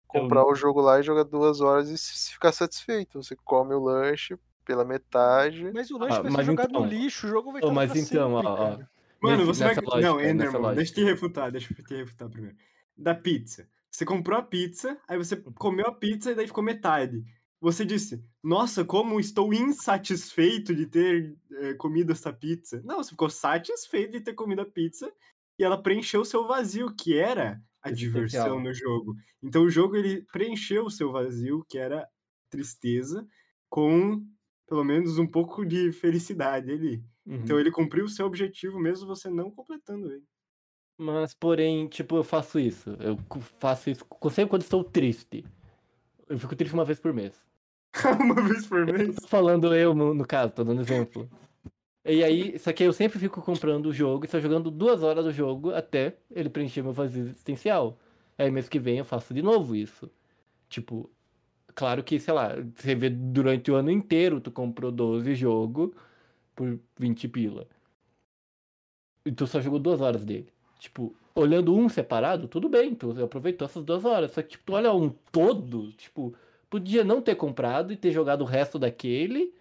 comprar 0.06 0.44
o 0.44 0.54
jogo 0.54 0.80
lá 0.80 1.00
e 1.00 1.02
jogar 1.02 1.22
duas 1.24 1.60
horas 1.60 1.88
e 1.88 1.96
se 1.96 2.32
ficar 2.32 2.52
satisfeito. 2.52 3.22
Você 3.22 3.36
come 3.44 3.74
o 3.74 3.80
lanche 3.82 4.36
pela 4.66 4.84
metade. 4.84 5.70
Mas 5.72 5.90
o 5.90 5.96
lanche 5.98 6.18
Ah, 6.18 6.22
vai 6.22 6.30
mas 6.30 6.44
ser 6.44 6.50
jogado 6.52 6.68
então- 6.70 6.82
no 6.82 6.86
lixo, 6.88 7.26
o 7.26 7.30
jogo 7.30 7.52
vai 7.52 7.62
Ô, 7.62 7.64
estar 7.64 7.68
lá 7.68 7.74
mas 7.74 7.90
pra 7.90 8.00
então, 8.00 8.34
sempre, 8.34 8.48
ó, 8.48 8.52
ó. 8.54 8.78
Mano, 9.22 9.46
você 9.46 9.64
vai. 9.64 9.74
Não, 9.74 9.82
lógica, 9.84 10.14
nessa 10.14 10.30
Enderman, 10.30 10.74
deixa 10.74 10.92
eu 10.92 10.94
te 10.94 11.04
refutar, 11.04 11.52
deixa 11.52 11.74
eu 11.76 11.84
te 11.84 11.94
refutar 11.94 12.28
primeiro. 12.28 12.56
Da 12.96 13.14
pizza. 13.14 13.68
Você 13.90 14.04
comprou 14.04 14.38
a 14.38 14.42
pizza, 14.42 14.98
aí 15.06 15.16
você 15.16 15.36
comeu 15.36 15.86
a 15.86 15.94
pizza 15.94 16.32
e 16.32 16.34
daí 16.34 16.46
ficou 16.46 16.64
metade. 16.64 17.24
Você 17.60 17.84
disse, 17.84 18.22
nossa, 18.42 18.84
como 18.84 19.18
estou 19.18 19.54
insatisfeito 19.54 20.74
de 20.74 20.84
ter 20.84 21.34
eh, 21.52 21.74
comido 21.74 22.12
essa 22.12 22.32
pizza. 22.32 22.82
Não, 22.84 22.96
você 22.96 23.10
ficou 23.10 23.30
satisfeito 23.30 24.12
de 24.12 24.20
ter 24.20 24.34
comido 24.34 24.62
a 24.62 24.66
pizza 24.66 25.10
e 25.58 25.64
ela 25.64 25.80
preencheu 25.80 26.20
o 26.22 26.24
seu 26.24 26.46
vazio, 26.46 26.94
que 26.94 27.16
era 27.16 27.62
a 27.80 27.90
diversão 27.90 28.58
Existencial. 28.58 28.60
no 28.60 28.74
jogo. 28.74 29.16
Então 29.42 29.62
o 29.62 29.70
jogo 29.70 29.96
ele 29.96 30.22
preencheu 30.32 30.84
o 30.86 30.90
seu 30.90 31.12
vazio, 31.12 31.64
que 31.68 31.78
era 31.78 32.08
tristeza, 32.50 33.26
com 33.70 34.22
pelo 34.66 34.84
menos 34.84 35.18
um 35.18 35.26
pouco 35.26 35.64
de 35.64 35.92
felicidade 35.92 36.70
ali. 36.70 37.04
Uhum. 37.26 37.36
Então 37.36 37.58
ele 37.58 37.70
cumpriu 37.70 38.04
o 38.04 38.08
seu 38.08 38.26
objetivo 38.26 38.78
mesmo 38.78 39.06
você 39.06 39.30
não 39.30 39.50
completando 39.50 40.10
ele. 40.12 40.24
Mas, 40.96 41.34
porém, 41.34 41.88
tipo, 41.88 42.16
eu 42.16 42.24
faço 42.24 42.58
isso. 42.58 42.90
Eu 43.00 43.18
faço 43.58 43.90
isso 43.90 44.06
sempre 44.30 44.50
quando 44.50 44.62
estou 44.62 44.84
triste. 44.84 45.44
Eu 46.28 46.38
fico 46.38 46.54
triste 46.54 46.74
uma 46.74 46.84
vez 46.84 47.00
por 47.00 47.12
mês. 47.12 47.34
Uma 48.20 48.34
vez 48.42 48.66
por 48.66 48.84
mês. 48.86 49.14
Tô 49.14 49.28
falando 49.28 49.74
eu, 49.74 49.94
no, 49.94 50.14
no 50.14 50.26
caso, 50.26 50.52
tô 50.52 50.64
dando 50.64 50.80
exemplo. 50.80 51.28
E 52.04 52.22
aí, 52.22 52.58
só 52.58 52.72
que 52.72 52.82
eu 52.82 52.92
sempre 52.92 53.18
fico 53.18 53.40
comprando 53.40 53.86
o 53.86 53.92
jogo 53.92 54.24
e 54.24 54.28
só 54.28 54.38
jogando 54.40 54.70
duas 54.70 55.02
horas 55.02 55.24
do 55.24 55.32
jogo 55.32 55.72
até 55.72 56.16
ele 56.30 56.50
preencher 56.50 56.82
meu 56.82 56.92
vazio 56.92 57.22
existencial. 57.22 57.98
Aí 58.36 58.50
mês 58.50 58.68
que 58.68 58.78
vem 58.78 58.98
eu 58.98 59.04
faço 59.04 59.32
de 59.32 59.42
novo 59.42 59.74
isso. 59.76 60.10
Tipo, 60.68 61.08
claro 61.74 62.02
que, 62.02 62.18
sei 62.18 62.34
lá, 62.34 62.56
você 62.74 62.94
vê 62.94 63.08
durante 63.08 63.70
o 63.70 63.76
ano 63.76 63.90
inteiro 63.90 64.40
tu 64.40 64.50
comprou 64.50 64.90
12 64.90 65.34
jogos 65.34 65.92
por 66.54 66.78
20 66.98 67.28
pila. 67.28 67.66
E 69.26 69.32
tu 69.32 69.46
só 69.46 69.60
jogou 69.60 69.78
duas 69.78 70.00
horas 70.00 70.24
dele. 70.24 70.52
Tipo, 70.78 71.14
olhando 71.34 71.74
um 71.74 71.88
separado, 71.88 72.46
tudo 72.46 72.68
bem, 72.68 72.94
tu 72.94 73.10
aproveitou 73.24 73.66
essas 73.66 73.82
duas 73.84 74.04
horas. 74.04 74.32
Só 74.32 74.42
que, 74.42 74.50
tipo, 74.50 74.64
tu 74.66 74.72
olha 74.74 74.92
um 74.92 75.08
todo, 75.32 75.92
tipo, 75.92 76.34
podia 76.68 77.02
não 77.04 77.22
ter 77.22 77.34
comprado 77.34 77.92
e 77.92 77.96
ter 77.96 78.10
jogado 78.12 78.42
o 78.42 78.46
resto 78.46 78.78
daquele 78.78 79.54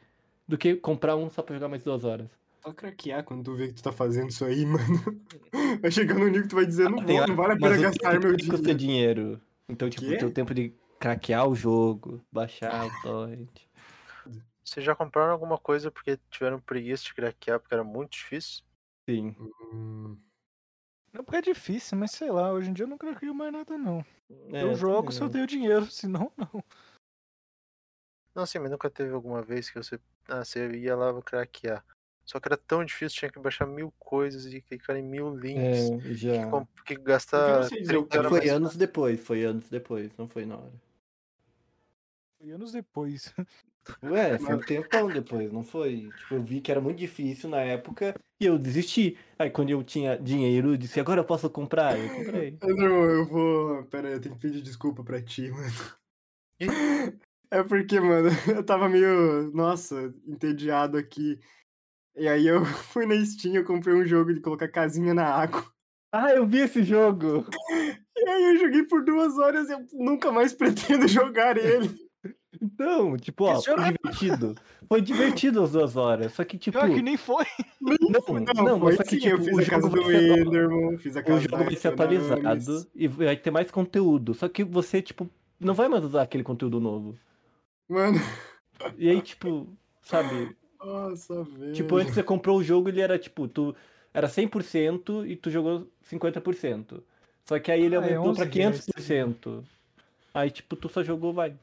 do 0.47 0.57
que 0.57 0.75
comprar 0.75 1.15
um 1.15 1.29
só 1.29 1.41
pra 1.41 1.55
jogar 1.55 1.69
mais 1.69 1.83
duas 1.83 2.03
horas. 2.03 2.27
Só 2.61 2.73
craquear 2.73 3.23
quando 3.23 3.43
tu 3.43 3.55
vê 3.55 3.67
que 3.67 3.73
tu 3.75 3.83
tá 3.83 3.91
fazendo 3.91 4.29
isso 4.29 4.43
aí, 4.43 4.65
mano. 4.67 5.21
Vai 5.81 5.91
chegar 5.91 6.15
no 6.15 6.25
nível 6.25 6.43
que 6.43 6.49
tu 6.49 6.55
vai 6.55 6.65
dizer, 6.65 6.89
não 6.89 6.99
Ah, 6.99 7.05
vou, 7.05 7.27
não 7.27 7.35
vale 7.35 7.53
a 7.53 7.57
pena 7.57 7.77
gastar 7.77 8.19
meu 8.19 8.35
que 8.35 8.47
custa 8.47 8.73
dinheiro. 8.75 9.21
dinheiro. 9.21 9.41
Então, 9.69 9.89
tipo, 9.89 10.25
o 10.25 10.31
tempo 10.31 10.53
de 10.53 10.73
craquear 10.99 11.47
o 11.47 11.55
jogo, 11.55 12.21
baixar 12.31 12.85
o 12.85 13.01
torrent. 13.01 13.49
Vocês 14.63 14.85
já 14.85 14.95
compraram 14.95 15.31
alguma 15.33 15.57
coisa 15.57 15.91
porque 15.91 16.17
tiveram 16.29 16.59
preguiça 16.59 17.03
de 17.03 17.13
craquear 17.13 17.59
porque 17.59 17.73
era 17.73 17.83
muito 17.83 18.11
difícil? 18.13 18.63
Sim. 19.09 19.35
Hum, 19.73 20.17
Não 21.11 21.23
porque 21.23 21.37
é 21.37 21.41
difícil, 21.41 21.97
mas 21.97 22.11
sei 22.11 22.31
lá, 22.31 22.51
hoje 22.51 22.69
em 22.69 22.73
dia 22.73 22.85
eu 22.85 22.89
não 22.89 22.97
crio 22.97 23.35
mais 23.35 23.51
nada, 23.51 23.77
não. 23.77 24.05
É, 24.53 24.63
eu 24.63 24.75
jogo 24.75 25.11
se 25.11 25.21
eu 25.21 25.29
tenho 25.29 25.45
dinheiro, 25.45 25.85
senão 25.91 26.31
não. 26.37 26.63
Não, 28.35 28.45
sim, 28.45 28.57
mas 28.59 28.71
nunca 28.71 28.89
teve 28.89 29.13
alguma 29.13 29.43
vez 29.43 29.69
que 29.69 29.77
você, 29.77 29.99
ah, 30.27 30.43
você 30.43 30.67
ia 30.75 30.95
lá 30.95 31.21
craquear. 31.21 31.85
Só 32.25 32.39
que 32.39 32.47
era 32.47 32.57
tão 32.57 32.83
difícil, 32.83 33.19
tinha 33.19 33.31
que 33.31 33.39
baixar 33.39 33.67
mil 33.67 33.91
coisas 33.99 34.45
e 34.45 34.61
clicar 34.61 34.95
em 34.95 35.03
mil 35.03 35.35
links. 35.35 35.91
É, 35.91 35.99
Que, 35.99 36.13
já. 36.15 36.49
com- 36.49 36.65
que 36.85 36.95
não 36.95 37.03
gastar 37.03 37.69
sei 37.69 37.81
dizer 37.81 37.97
o 37.97 38.07
30 38.07 38.09
que 38.09 38.17
era 38.17 38.29
Foi 38.29 38.39
mais 38.39 38.51
anos 38.51 38.75
depois, 38.75 39.19
foi 39.19 39.43
anos 39.43 39.69
depois, 39.69 40.15
não 40.17 40.27
foi 40.27 40.45
na 40.45 40.57
hora. 40.57 40.73
Foi 42.39 42.51
anos 42.51 42.71
depois. 42.71 43.33
Ué, 44.03 44.37
foi 44.37 44.55
um 44.55 44.59
tempão 44.59 45.09
depois, 45.09 45.51
não 45.51 45.63
foi? 45.63 46.11
Tipo, 46.17 46.35
eu 46.35 46.41
vi 46.41 46.61
que 46.61 46.71
era 46.71 46.81
muito 46.81 46.97
difícil 46.97 47.49
na 47.49 47.59
época 47.59 48.15
e 48.39 48.45
eu 48.45 48.57
desisti. 48.57 49.17
Aí 49.37 49.49
quando 49.49 49.69
eu 49.69 49.83
tinha 49.83 50.17
dinheiro, 50.17 50.73
eu 50.73 50.77
disse, 50.77 50.99
agora 50.99 51.21
eu 51.21 51.25
posso 51.25 51.49
comprar? 51.49 51.97
Eu 51.97 52.09
comprei. 52.15 52.51
Pedro, 52.59 52.85
eu 52.85 53.25
vou. 53.25 53.83
Pera 53.85 54.07
aí, 54.07 54.13
eu 54.13 54.21
tenho 54.21 54.35
que 54.35 54.41
pedir 54.41 54.61
desculpa 54.61 55.03
pra 55.03 55.21
ti, 55.21 55.49
mano. 55.51 57.17
É 57.51 57.63
porque, 57.63 57.99
mano, 57.99 58.29
eu 58.47 58.63
tava 58.63 58.89
meio, 58.89 59.51
nossa, 59.53 60.13
entediado 60.25 60.97
aqui. 60.97 61.39
E 62.15 62.27
aí 62.27 62.47
eu 62.47 62.63
fui 62.65 63.05
na 63.05 63.15
Steam, 63.25 63.55
eu 63.55 63.65
comprei 63.65 63.93
um 63.93 64.05
jogo 64.05 64.33
de 64.33 64.39
colocar 64.39 64.67
casinha 64.67 65.13
na 65.13 65.25
água. 65.25 65.65
Ah, 66.11 66.31
eu 66.31 66.45
vi 66.45 66.59
esse 66.59 66.83
jogo! 66.83 67.45
E 68.15 68.29
aí 68.29 68.43
eu 68.53 68.59
joguei 68.59 68.83
por 68.83 69.03
duas 69.03 69.37
horas 69.37 69.67
e 69.67 69.73
eu 69.73 69.85
nunca 69.93 70.31
mais 70.31 70.53
pretendo 70.53 71.07
jogar 71.07 71.57
ele. 71.57 71.89
Então, 72.63 73.17
tipo, 73.17 73.43
ó, 73.43 73.53
Esse 73.57 73.65
foi 73.65 73.75
jogo 73.75 73.81
é- 73.87 73.91
divertido. 73.91 74.55
Foi 74.87 75.01
divertido 75.01 75.63
as 75.63 75.71
duas 75.73 75.95
horas. 75.97 76.31
Só 76.33 76.43
que, 76.45 76.57
tipo. 76.57 76.79
Pior 76.79 76.89
que 76.93 77.01
nem 77.01 77.17
foi. 77.17 77.45
Não, 77.81 77.91
Não, 77.99 78.63
não, 78.63 78.79
foi 78.79 78.89
mas 78.89 78.95
só 78.97 79.03
que, 79.03 79.19
sim, 79.19 79.27
eu 79.27 79.37
tipo, 79.37 79.43
fiz 79.43 79.53
o 79.57 79.59
a 79.59 79.65
casa 79.65 79.81
jogo 79.89 79.95
do 79.97 80.03
vai 80.03 80.11
ser. 80.15 80.37
Enderman, 80.39 80.97
fiz 80.97 81.17
a 81.17 81.19
O 81.19 81.23
casa 81.23 81.39
jogo 81.41 81.57
da 81.57 81.63
vai 81.63 81.75
ser 81.75 81.87
atualizado 81.89 82.87
e 82.95 83.07
vai 83.07 83.35
ter 83.35 83.51
mais 83.51 83.69
conteúdo. 83.69 84.33
Só 84.33 84.47
que 84.47 84.63
você, 84.63 85.01
tipo, 85.01 85.29
não 85.59 85.73
vai 85.73 85.89
mais 85.89 86.03
usar 86.05 86.21
aquele 86.21 86.43
conteúdo 86.43 86.79
novo. 86.79 87.17
Mano, 87.89 88.17
E 88.97 89.09
aí, 89.09 89.21
tipo, 89.21 89.67
sabe? 90.01 90.55
nossa, 90.83 91.43
velho. 91.43 91.73
Tipo, 91.73 91.97
antes 91.97 92.13
você 92.13 92.23
comprou 92.23 92.57
o 92.59 92.63
jogo, 92.63 92.87
ele 92.89 93.01
era, 93.01 93.19
tipo, 93.19 93.47
tu 93.47 93.75
era 94.13 94.27
100% 94.29 95.25
e 95.25 95.35
tu 95.35 95.49
jogou 95.49 95.87
50%. 96.03 97.03
Só 97.45 97.59
que 97.59 97.71
aí 97.71 97.81
ele 97.83 97.95
Ah, 97.95 97.99
é 97.99 98.15
aumentou 98.15 98.33
pra 98.35 98.45
11 98.45 98.57
reais, 98.57 98.85
500%. 98.85 99.63
Aí, 100.33 100.49
tipo, 100.49 100.75
tu 100.75 100.87
só 100.89 101.03
jogou, 101.03 101.33
vai. 101.33 101.53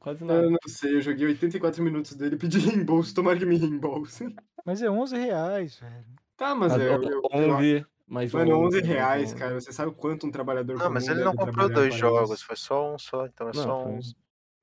Quase 0.00 0.24
nada. 0.24 0.42
Eu 0.42 0.50
não 0.50 0.58
sei, 0.66 0.96
eu 0.96 1.00
joguei 1.02 1.26
84 1.26 1.82
minutos 1.84 2.14
dele, 2.16 2.36
pedi 2.36 2.58
reembolso, 2.58 3.14
tomara 3.14 3.38
que 3.38 3.44
me 3.44 3.56
reembolse. 3.56 4.34
Mas 4.64 4.80
é 4.82 4.90
11 4.90 5.14
reais, 5.16 5.78
velho. 5.78 6.06
Tá, 6.36 6.54
mas 6.54 6.72
Mas, 6.72 6.80
é. 6.82 6.88
Eu, 6.88 7.02
eu, 7.02 7.22
11, 7.30 7.86
mais 8.06 8.32
Mano, 8.32 8.56
11 8.66 8.78
mais 8.78 8.88
reais, 8.88 9.24
11. 9.30 9.36
cara. 9.36 9.60
Você 9.60 9.72
sabe 9.72 9.90
o 9.90 9.94
quanto 9.94 10.26
um 10.26 10.30
trabalhador 10.30 10.78
Não, 10.78 10.90
mas 10.90 11.06
ele 11.06 11.22
não 11.22 11.36
comprou 11.36 11.68
dois 11.68 11.94
jogos, 11.94 12.38
isso? 12.38 12.46
foi 12.46 12.56
só 12.56 12.94
um 12.94 12.98
só, 12.98 13.26
então 13.26 13.50
é 13.50 13.52
Não, 13.54 13.62
só 13.62 13.82
foi- 13.84 13.92
11. 13.92 14.16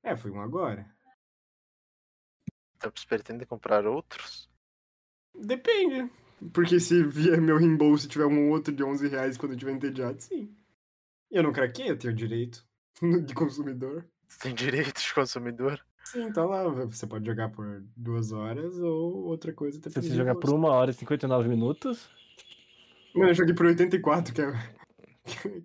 É, 0.03 0.17
foi 0.17 0.31
um 0.31 0.41
agora. 0.41 0.91
Então 2.75 2.91
vocês 2.93 3.05
pretendem 3.05 3.45
comprar 3.47 3.85
outros? 3.85 4.49
Depende. 5.35 6.11
Porque 6.51 6.79
se 6.79 7.03
vier 7.03 7.39
meu 7.39 7.57
reembolso 7.57 8.05
e 8.05 8.09
tiver 8.09 8.25
um 8.25 8.49
outro 8.49 8.73
de 8.73 8.83
11 8.83 9.07
reais 9.07 9.37
quando 9.37 9.51
eu 9.53 9.57
tiver 9.57 9.71
entediado, 9.71 10.19
sim. 10.21 10.55
E 11.31 11.35
eu 11.37 11.43
não 11.43 11.51
craquei, 11.53 11.89
eu 11.91 11.97
tenho 11.97 12.13
direito 12.13 12.65
de 13.25 13.33
consumidor. 13.35 14.07
Tem 14.41 14.53
direito 14.53 15.01
de 15.01 15.13
consumidor? 15.13 15.79
Sim, 16.03 16.31
tá 16.31 16.45
lá. 16.45 16.63
Você 16.67 17.05
pode 17.05 17.25
jogar 17.25 17.49
por 17.49 17.83
duas 17.95 18.31
horas 18.31 18.77
ou 18.79 19.25
outra 19.25 19.51
coisa. 19.51 19.79
Se 19.81 19.89
você 19.89 20.15
jogar 20.15 20.35
por 20.35 20.53
1 20.53 20.63
hora 20.65 20.91
e 20.91 20.93
59 20.93 21.49
minutos. 21.49 22.09
Mano, 23.13 23.29
eu 23.31 23.33
joguei 23.33 23.53
por 23.53 23.65
84, 23.65 24.33
que 24.33 24.41
é, 24.41 24.53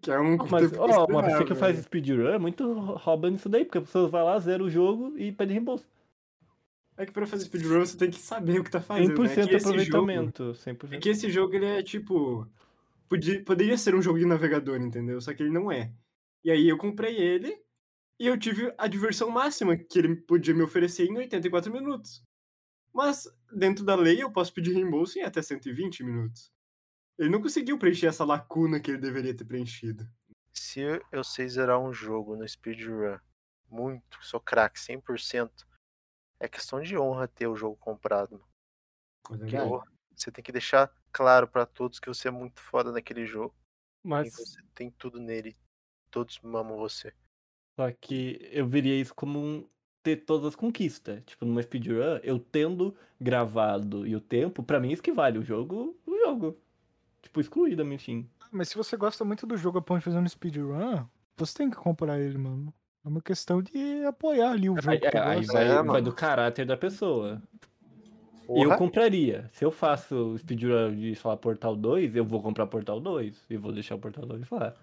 que 0.01 0.11
é 0.11 0.18
um 0.18 0.37
Mas, 0.37 0.70
tempo 0.70 0.83
ó, 0.83 1.07
uma 1.07 1.22
pessoa 1.22 1.44
que 1.44 1.55
faz 1.55 1.77
né? 1.77 1.83
speedrun 1.83 2.29
é 2.29 2.38
muito 2.38 2.72
rouba 2.72 3.31
nisso 3.31 3.48
daí, 3.48 3.64
porque 3.64 3.79
a 3.79 3.83
pessoa 3.83 4.09
vai 4.09 4.25
lá, 4.25 4.38
zera 4.40 4.64
o 4.64 4.70
jogo 4.70 5.16
e 5.18 5.31
pede 5.31 5.53
reembolso. 5.53 5.87
É 6.96 7.07
que 7.07 7.12
pra 7.12 7.27
fazer 7.27 7.44
speedrun 7.44 7.81
você 7.81 7.96
tem 7.96 8.11
que 8.11 8.18
saber 8.18 8.61
o 8.61 8.64
que 8.64 8.70
tá 8.70 8.81
fazendo. 8.81 9.14
100% 9.14 9.18
né? 9.22 9.29
É 9.29 9.29
esse 9.29 9.48
jogo- 9.48 9.59
aproveitamento. 9.59 10.55
100%. 10.55 10.92
É 10.94 10.98
que 10.98 11.09
esse 11.09 11.31
jogo, 11.31 11.55
ele 11.55 11.66
é 11.66 11.83
tipo. 11.83 12.46
Podia, 13.09 13.42
poderia 13.44 13.77
ser 13.77 13.94
um 13.94 14.03
jogo 14.03 14.18
de 14.18 14.25
navegador, 14.27 14.81
entendeu? 14.81 15.20
Só 15.20 15.33
que 15.35 15.42
ele 15.42 15.53
não 15.53 15.70
é. 15.70 15.92
E 16.44 16.51
aí 16.51 16.68
eu 16.68 16.79
comprei 16.79 17.16
ele 17.16 17.59
e 18.23 18.27
eu 18.29 18.39
tive 18.39 18.73
a 18.79 18.87
diversão 18.87 19.29
máxima 19.29 19.77
que 19.77 19.99
ele 19.99 20.15
podia 20.15 20.55
me 20.55 20.63
oferecer 20.63 21.07
em 21.07 21.17
84 21.19 21.73
minutos. 21.73 22.23
Mas, 22.95 23.27
dentro 23.53 23.85
da 23.85 23.97
lei, 23.97 24.23
eu 24.23 24.31
posso 24.31 24.55
pedir 24.55 24.73
reembolso 24.75 25.19
em 25.19 25.23
até 25.23 25.43
120 25.43 26.05
minutos. 26.05 26.53
Ele 27.19 27.29
não 27.31 27.43
conseguiu 27.43 27.77
preencher 27.77 28.07
essa 28.07 28.25
lacuna 28.25 28.79
que 28.79 28.93
ele 28.93 28.99
deveria 28.99 29.37
ter 29.37 29.45
preenchido. 29.45 30.09
Se 30.55 30.81
eu- 31.11 31.25
sei 31.25 31.49
zerar 31.49 31.81
um 31.81 31.93
jogo 31.93 32.37
no 32.37 32.47
speedrun 32.49 33.19
muito, 33.69 34.19
sou 34.23 34.39
craque 34.39 34.79
100%, 34.79 35.67
é 36.39 36.47
questão 36.49 36.81
de 36.81 36.97
honra 36.97 37.27
ter 37.27 37.49
o 37.49 37.57
jogo 37.57 37.77
comprado. 37.77 38.45
Que 39.49 39.57
honra. 39.59 39.91
Você 40.15 40.31
tem 40.31 40.45
que 40.45 40.53
deixar 40.53 40.95
claro 41.11 41.49
pra 41.49 41.67
todos 41.67 41.99
que 41.99 42.09
você 42.09 42.29
é 42.29 42.31
muito 42.31 42.61
foda 42.61 42.93
naquele 42.93 43.27
jogo. 43.27 43.53
E 44.05 44.09
Mas 44.09 44.33
você 44.33 44.63
tem 44.75 44.93
tudo 44.93 45.19
nele. 45.19 45.57
Todos 46.11 46.39
mamam 46.41 46.77
você. 46.77 47.13
Só 47.83 47.90
que 48.01 48.49
eu 48.53 48.64
veria 48.64 48.95
isso 48.95 49.12
como 49.12 49.38
um 49.38 49.64
ter 50.03 50.16
todas 50.16 50.47
as 50.47 50.57
conquistas. 50.57 51.21
Tipo, 51.27 51.45
numa 51.45 51.62
speedrun, 51.62 52.18
eu 52.23 52.38
tendo 52.38 52.95
gravado 53.21 54.07
e 54.07 54.14
o 54.14 54.21
tempo, 54.21 54.62
pra 54.62 54.79
mim 54.79 54.92
isso 54.92 55.03
que 55.03 55.12
vale. 55.12 55.38
O 55.38 55.42
jogo, 55.42 55.97
o 56.07 56.18
jogo. 56.18 56.57
Tipo, 57.21 57.40
excluído 57.40 57.79
da 57.79 57.85
minha 57.85 57.99
Steam. 57.99 58.25
Mas 58.51 58.68
se 58.68 58.77
você 58.77 58.97
gosta 58.97 59.25
muito 59.25 59.47
do 59.47 59.57
jogo 59.57 59.79
a 59.79 59.83
ponto 59.83 59.99
de 59.99 60.05
fazer 60.05 60.18
um 60.18 60.29
speedrun, 60.29 61.05
você 61.37 61.59
tem 61.59 61.71
que 61.71 61.77
comprar 61.77 62.21
ele, 62.21 62.38
mano. 62.38 62.73
É 63.05 63.09
uma 63.09 63.21
questão 63.21 63.61
de 63.61 64.05
apoiar 64.05 64.53
ali 64.53 64.71
o 64.71 64.77
jogo. 64.77 64.90
Aí, 64.90 65.01
que 65.01 65.11
tu 65.11 65.16
é, 65.16 65.21
aí 65.21 65.45
vai, 65.45 65.68
É, 65.68 65.83
vai 65.83 66.03
do 66.03 66.12
caráter 66.12 66.64
da 66.64 66.77
pessoa. 66.77 67.42
Porra, 68.47 68.75
Eu 68.75 68.77
compraria. 68.77 69.49
Se 69.53 69.64
eu 69.64 69.73
faço 69.73 70.37
speedrun 70.38 70.95
de, 70.95 71.14
sei 71.16 71.29
lá, 71.29 71.37
Portal 71.37 71.75
2, 71.75 72.14
eu 72.14 72.25
vou 72.25 72.40
comprar 72.40 72.66
Portal 72.66 73.01
2 73.01 73.47
e 73.51 73.57
vou 73.57 73.73
deixar 73.73 73.97
o 73.97 73.99
Portal 73.99 74.27
2 74.27 74.49
lá. 74.51 74.75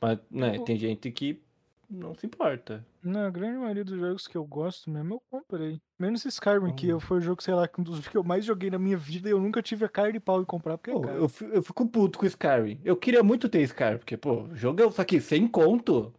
Mas, 0.00 0.18
né, 0.30 0.58
tem 0.60 0.78
gente 0.78 1.10
que 1.10 1.42
não 1.88 2.14
se 2.14 2.26
importa. 2.26 2.84
Na 3.02 3.30
grande 3.30 3.58
maioria 3.58 3.84
dos 3.84 3.98
jogos 3.98 4.26
que 4.26 4.36
eu 4.36 4.44
gosto 4.44 4.90
mesmo, 4.90 5.14
eu 5.14 5.22
comprei. 5.30 5.80
Menos 5.98 6.24
Skyrim, 6.24 6.74
que 6.74 6.88
eu- 6.88 7.00
foi 7.00 7.18
o 7.18 7.20
jogo, 7.20 7.42
sei 7.42 7.54
lá, 7.54 7.68
um 7.78 7.82
dos 7.82 8.06
que 8.08 8.16
eu 8.16 8.24
mais 8.24 8.44
joguei 8.44 8.70
na 8.70 8.78
minha 8.78 8.96
vida 8.96 9.28
e 9.28 9.32
eu 9.32 9.40
nunca 9.40 9.62
tive 9.62 9.84
a 9.84 9.88
cara 9.88 10.12
de 10.12 10.18
pau 10.20 10.40
de 10.40 10.46
comprar, 10.46 10.76
porque 10.76 10.90
é 10.90 10.94
Pô, 10.94 11.04
eu, 11.08 11.30
eu 11.52 11.62
fico 11.62 11.86
puto 11.88 12.18
com 12.18 12.26
Skyrim. 12.26 12.80
Eu 12.84 12.96
queria 12.96 13.22
muito 13.22 13.48
ter 13.48 13.62
Skyrim, 13.62 13.98
porque, 13.98 14.16
pô, 14.16 14.42
o 14.44 14.56
jogo 14.56 14.82
é 14.82 14.90
só 14.90 15.04
que 15.04 15.20
sem 15.20 15.46
conto. 15.46 16.12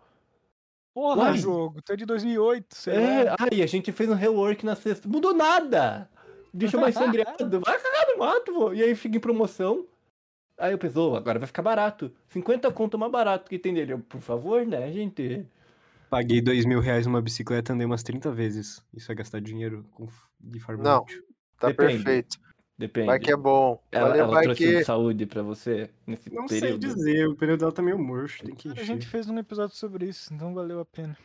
Porra, 0.94 1.26
Uai. 1.26 1.38
jogo, 1.38 1.82
tu 1.84 1.94
é 1.94 1.96
de 1.96 2.06
2008, 2.06 2.76
sei 2.76 2.96
É, 2.96 3.24
lá. 3.26 3.36
ai, 3.40 3.62
a 3.62 3.68
gente 3.68 3.92
fez 3.92 4.10
um 4.10 4.16
rework 4.16 4.66
na 4.66 4.76
sexta. 4.76 5.08
Mudou 5.08 5.34
nada! 5.34 6.10
Deixou 6.54 6.80
mais 6.82 6.96
sangriado. 6.96 7.60
Vai 7.60 7.80
cagar 7.80 8.08
no 8.14 8.18
mato, 8.18 8.52
pô. 8.54 8.74
E 8.74 8.82
aí 8.82 8.96
fica 8.96 9.18
em 9.18 9.20
promoção. 9.20 9.86
Aí 10.58 10.72
eu 10.72 10.78
pensei, 10.80 11.00
"Ô, 11.00 11.16
agora 11.16 11.38
vai 11.38 11.46
ficar 11.46 11.62
barato. 11.62 12.12
50 12.30 12.72
conto 12.72 12.98
mais 12.98 13.12
barato 13.12 13.48
que 13.48 13.60
tem 13.60 13.76
dele. 13.76 13.94
Eu, 13.94 14.00
por 14.00 14.20
favor, 14.20 14.66
né, 14.66 14.92
gente? 14.92 15.46
Paguei 16.10 16.42
dois 16.42 16.66
mil 16.66 16.80
reais 16.80 17.06
numa 17.06 17.22
bicicleta, 17.22 17.74
andei 17.74 17.86
umas 17.86 18.04
30 18.04 18.32
vezes. 18.32 18.82
Isso 18.94 19.12
é 19.12 19.16
gastar 19.16 19.42
dinheiro 19.42 19.86
com- 19.92 20.08
de 20.40 20.60
forma 20.60 20.84
Não. 20.84 21.02
útil. 21.04 21.24
tá 21.60 21.68
Depende. 21.70 22.04
perfeito. 22.04 22.38
Depende. 22.78 23.08
Vai 23.08 23.20
que 23.20 23.32
é 23.32 23.36
bom. 23.36 23.82
Ela, 23.92 24.10
Valeu, 24.10 24.24
ela 24.26 24.34
vai 24.36 24.44
trouxe 24.44 24.64
que. 24.64 24.84
saúde 24.84 25.26
pra 25.26 25.42
você 25.42 25.90
nesse 26.06 26.32
Não 26.32 26.48
sei 26.48 26.62
período? 26.62 26.80
dizer, 26.88 27.28
o 27.28 27.36
pneu 27.36 27.58
dela 27.58 27.72
tá 27.72 27.82
meio 27.82 27.98
murcho, 27.98 28.44
tem 28.46 28.54
que 28.54 28.70
A 28.80 28.84
gente 28.84 29.08
fez 29.08 29.28
um 29.28 29.38
episódio 29.40 29.76
sobre 29.76 30.06
isso, 30.08 30.32
então 30.34 30.54
valeu 30.54 30.80
a 30.80 30.86
pena. 30.86 31.18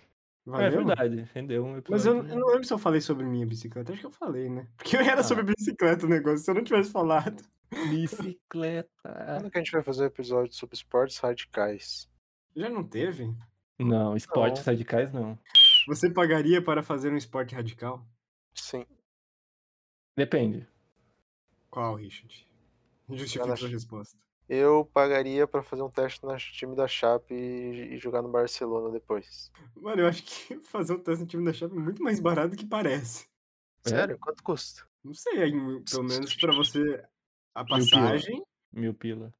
É 0.46 0.50
Valeu? 0.50 0.84
verdade, 0.86 1.28
rendeu 1.34 1.64
um 1.64 1.80
Mas 1.88 2.04
eu, 2.06 2.14
episódio. 2.16 2.32
eu 2.34 2.40
não 2.40 2.48
lembro 2.48 2.64
se 2.64 2.72
eu 2.72 2.78
falei 2.78 3.00
sobre 3.02 3.24
minha 3.26 3.46
bicicleta. 3.46 3.92
Acho 3.92 4.00
que 4.00 4.06
eu 4.06 4.10
falei, 4.10 4.48
né? 4.48 4.66
Porque 4.78 4.96
era 4.96 5.20
Ah. 5.20 5.22
sobre 5.22 5.44
bicicleta 5.44 6.06
o 6.06 6.08
negócio. 6.08 6.38
Se 6.38 6.50
eu 6.50 6.54
não 6.54 6.64
tivesse 6.64 6.90
falado. 6.90 7.42
Bicicleta. 7.90 8.88
Quando 9.02 9.50
que 9.50 9.58
a 9.58 9.60
gente 9.60 9.72
vai 9.72 9.82
fazer 9.82 10.02
um 10.04 10.06
episódio 10.06 10.52
sobre 10.54 10.74
esportes 10.74 11.18
radicais? 11.18 12.08
Já 12.56 12.68
não 12.68 12.82
teve? 12.82 13.32
Não, 13.84 14.16
esportes 14.16 14.64
Não. 14.64 14.72
radicais 14.72 15.12
não. 15.12 15.38
Você 15.86 16.08
pagaria 16.10 16.62
para 16.62 16.82
fazer 16.82 17.10
um 17.12 17.16
esporte 17.16 17.54
radical? 17.54 18.06
Sim. 18.54 18.86
Depende. 20.16 20.66
Qual, 21.70 21.94
Richard? 21.94 22.46
Justifique 23.08 23.46
Ela- 23.46 23.56
sua 23.56 23.68
resposta. 23.68 24.16
Eu 24.48 24.84
pagaria 24.92 25.46
pra 25.46 25.62
fazer 25.62 25.82
um 25.82 25.88
teste 25.90 26.22
no 26.22 26.36
time 26.36 26.76
da 26.76 26.86
Chape 26.86 27.32
e, 27.32 27.96
jogar 27.96 28.20
no 28.20 28.28
Barcelona 28.30 28.90
depois. 28.90 29.50
Mano, 29.76 30.02
eu 30.02 30.06
acho 30.08 30.22
que 30.24 30.58
fazer 30.68 30.92
um 30.94 30.98
teste 30.98 31.22
no 31.22 31.26
time 31.28 31.44
da 31.44 31.52
Chape 31.52 31.74
é 31.74 31.78
muito 31.78 32.02
mais 32.02 32.20
barato 32.20 32.50
do 32.50 32.56
que 32.56 32.66
parece. 32.66 33.26
É? 33.86 33.88
Sério? 33.88 34.18
Quanto 34.18 34.42
custa? 34.42 34.84
Não 35.02 35.14
sei, 35.14 35.42
aí, 35.42 35.50
pelo 35.90 36.04
menos 36.04 36.34
pra 36.36 36.52
você 36.54 37.02
a 37.54 37.64
Mil 37.64 37.74
pila. 37.76 37.78
passagem. 38.02 38.42
Mil 38.72 38.94
pila. 38.94 39.34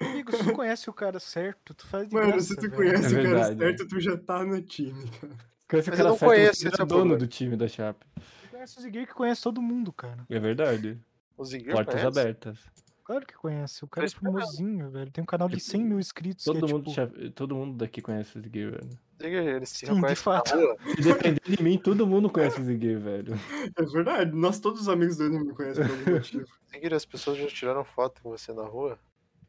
Amigo, 0.00 0.32
se 0.36 0.44
tu 0.44 0.52
conhece 0.52 0.90
o 0.90 0.92
cara 0.92 1.20
certo, 1.20 1.72
tu 1.74 1.86
faz 1.86 2.08
de 2.08 2.14
Mano, 2.14 2.26
graça, 2.28 2.46
se 2.48 2.56
tu 2.56 2.62
velho. 2.62 2.74
conhece 2.74 3.04
É 3.04 3.08
o 3.08 3.22
cara 3.22 3.22
verdade. 3.22 3.58
certo, 3.58 3.88
tu 3.88 4.00
já 4.00 4.16
tá 4.16 4.44
no 4.44 4.60
time, 4.62 5.08
cara. 5.20 5.36
Conhece 5.68 5.88
o 5.88 5.92
cara 5.92 6.02
eu 6.02 6.08
não 6.08 6.16
certo, 6.18 6.30
conheço, 6.30 6.60
você 6.60 6.68
esse 6.68 6.76
é 6.76 6.80
é 6.80 6.84
o 6.84 6.86
dono 6.86 7.00
problema. 7.00 7.18
do 7.18 7.26
time 7.28 7.56
da 7.56 7.68
Chape. 7.68 8.06
Tu 8.42 8.48
conhece 8.50 8.78
o 8.78 8.82
Zigueiro 8.82 9.06
que 9.08 9.14
conhece 9.14 9.42
todo 9.42 9.62
mundo, 9.62 9.92
cara. 9.92 10.24
É 10.28 10.38
verdade. 10.38 11.00
O 11.36 11.44
Ziguir 11.44 11.72
Portas 11.72 11.94
conhece? 12.00 12.06
abertas. 12.20 12.58
Claro 13.04 13.24
que 13.24 13.34
conhece. 13.34 13.84
O 13.84 13.88
cara 13.88 14.04
é 14.06 14.10
famosinho, 14.10 14.90
velho. 14.90 15.10
Tem 15.12 15.22
um 15.22 15.26
canal 15.26 15.48
de 15.48 15.60
100 15.60 15.84
mil 15.84 16.00
inscritos. 16.00 16.44
Todo, 16.44 16.58
que 16.58 16.64
é, 16.64 16.74
mundo, 16.74 16.90
tipo, 16.90 17.30
todo 17.30 17.54
mundo 17.54 17.76
daqui 17.76 18.02
conhece 18.02 18.36
o 18.36 18.42
Zigueir, 18.42 18.72
velho. 18.72 18.98
Ziguir, 19.22 19.38
ele 19.46 19.66
se 19.66 19.86
Sim, 19.86 20.00
de 20.00 20.14
fato. 20.16 20.50
Se 20.96 21.02
depender 21.02 21.40
de 21.44 21.62
mim, 21.62 21.78
todo 21.78 22.04
mundo 22.04 22.28
conhece 22.28 22.60
o 22.60 22.64
Zigueir, 22.64 22.98
velho. 22.98 23.34
É 23.76 23.82
verdade, 23.84 24.32
nós 24.36 24.58
todos 24.58 24.80
os 24.80 24.88
amigos 24.88 25.16
dele 25.18 25.38
me 25.38 25.54
conhecem 25.54 25.84
por 25.86 25.92
algum 25.92 26.10
motivo. 26.14 26.46
Ziguir, 26.72 26.92
as 26.94 27.04
pessoas 27.04 27.38
já 27.38 27.46
tiraram 27.46 27.84
foto 27.84 28.20
com 28.22 28.30
você 28.30 28.52
na 28.52 28.64
rua? 28.64 28.98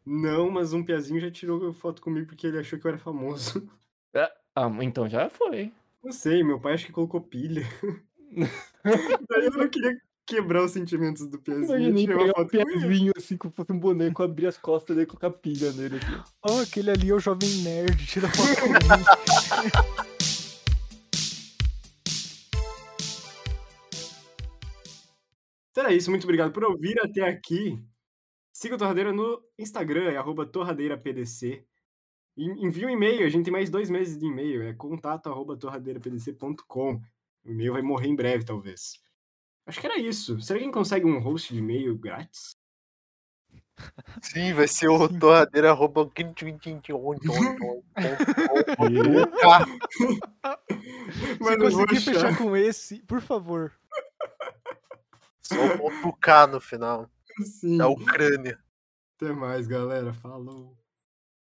Não, 0.09 0.49
mas 0.49 0.71
um 0.71 0.81
piazinho 0.81 1.19
já 1.19 1.29
tirou 1.29 1.73
foto 1.73 2.01
comigo 2.01 2.27
porque 2.27 2.47
ele 2.47 2.57
achou 2.57 2.79
que 2.79 2.87
eu 2.87 2.89
era 2.89 2.97
famoso. 2.97 3.69
Ah, 4.55 4.71
então 4.81 5.09
já 5.09 5.29
foi. 5.29 5.73
Não 6.01 6.13
sei, 6.13 6.41
meu 6.43 6.61
pai 6.61 6.75
acho 6.75 6.85
que 6.85 6.93
colocou 6.93 7.19
pilha. 7.19 7.63
Daí 9.29 9.45
eu 9.45 9.51
não 9.51 9.67
queria 9.67 9.99
quebrar 10.25 10.63
os 10.63 10.71
sentimentos 10.71 11.27
do 11.27 11.37
piazinho. 11.37 11.77
Imaginei 11.77 12.05
uma 12.05 12.19
pegar 12.19 12.31
um 12.31 12.43
foto 12.43 12.51
com 12.51 12.57
ele. 12.57 12.79
piazinho 12.79 13.11
assim, 13.17 13.35
como 13.35 13.53
fosse 13.53 13.73
um 13.73 13.79
boneco, 13.79 14.23
abrir 14.23 14.47
as 14.47 14.57
costas 14.57 14.95
dele 14.95 15.03
e 15.03 15.07
colocar 15.07 15.29
pilha 15.29 15.73
nele. 15.73 15.97
Assim. 15.97 16.23
Ó, 16.41 16.61
aquele 16.61 16.89
ali 16.89 17.09
é 17.09 17.13
o 17.13 17.19
jovem 17.19 17.49
nerd. 17.63 18.05
Tira 18.05 18.29
foto 18.29 18.61
com 18.61 18.67
ele. 18.71 20.07
Então 25.71 25.85
é 25.85 25.93
isso, 25.93 26.09
muito 26.09 26.23
obrigado 26.23 26.53
por 26.53 26.63
ouvir 26.63 26.97
até 27.03 27.27
aqui. 27.27 27.77
Siga 28.57 28.73
o 28.73 28.77
Torradeira 28.79 29.13
no 29.13 29.39
Instagram, 29.55 30.09
é 30.11 30.17
arroba 30.17 30.43
torradeirapdc. 30.43 31.63
E 32.35 32.43
envie 32.65 32.87
um 32.87 32.89
e-mail, 32.89 33.23
a 33.23 33.29
gente 33.29 33.43
tem 33.43 33.53
mais 33.53 33.69
dois 33.69 33.87
meses 33.87 34.17
de 34.17 34.25
e-mail, 34.25 34.63
é 34.63 34.73
contato 34.73 35.29
arroba 35.29 35.55
torradeirapdc.com. 35.55 36.95
O 36.95 37.01
e-mail 37.45 37.73
vai 37.73 37.83
morrer 37.83 38.07
em 38.07 38.15
breve, 38.15 38.43
talvez. 38.43 38.99
Acho 39.63 39.79
que 39.79 39.85
era 39.85 39.99
isso. 39.99 40.41
Será 40.41 40.57
que 40.57 40.63
a 40.63 40.65
gente 40.65 40.73
consegue 40.73 41.05
um 41.05 41.19
host 41.19 41.53
de 41.53 41.59
e-mail 41.59 41.95
grátis? 41.99 42.57
Sim, 44.23 44.51
vai 44.53 44.67
ser 44.67 44.87
o 44.87 45.07
torradeira 45.07 45.69
arroba 45.69 46.09
Se 51.43 51.57
conseguir 51.59 52.01
fechar 52.01 52.35
com 52.35 52.57
esse, 52.57 53.03
por 53.03 53.21
favor. 53.21 53.71
Só 55.43 55.55
o 56.03 56.11
K 56.13 56.47
no 56.47 56.59
final. 56.59 57.07
Sim. 57.43 57.77
Da 57.77 57.87
Ucrânia. 57.87 58.59
Até 59.15 59.31
mais, 59.31 59.67
galera. 59.67 60.13
Falou. 60.13 60.75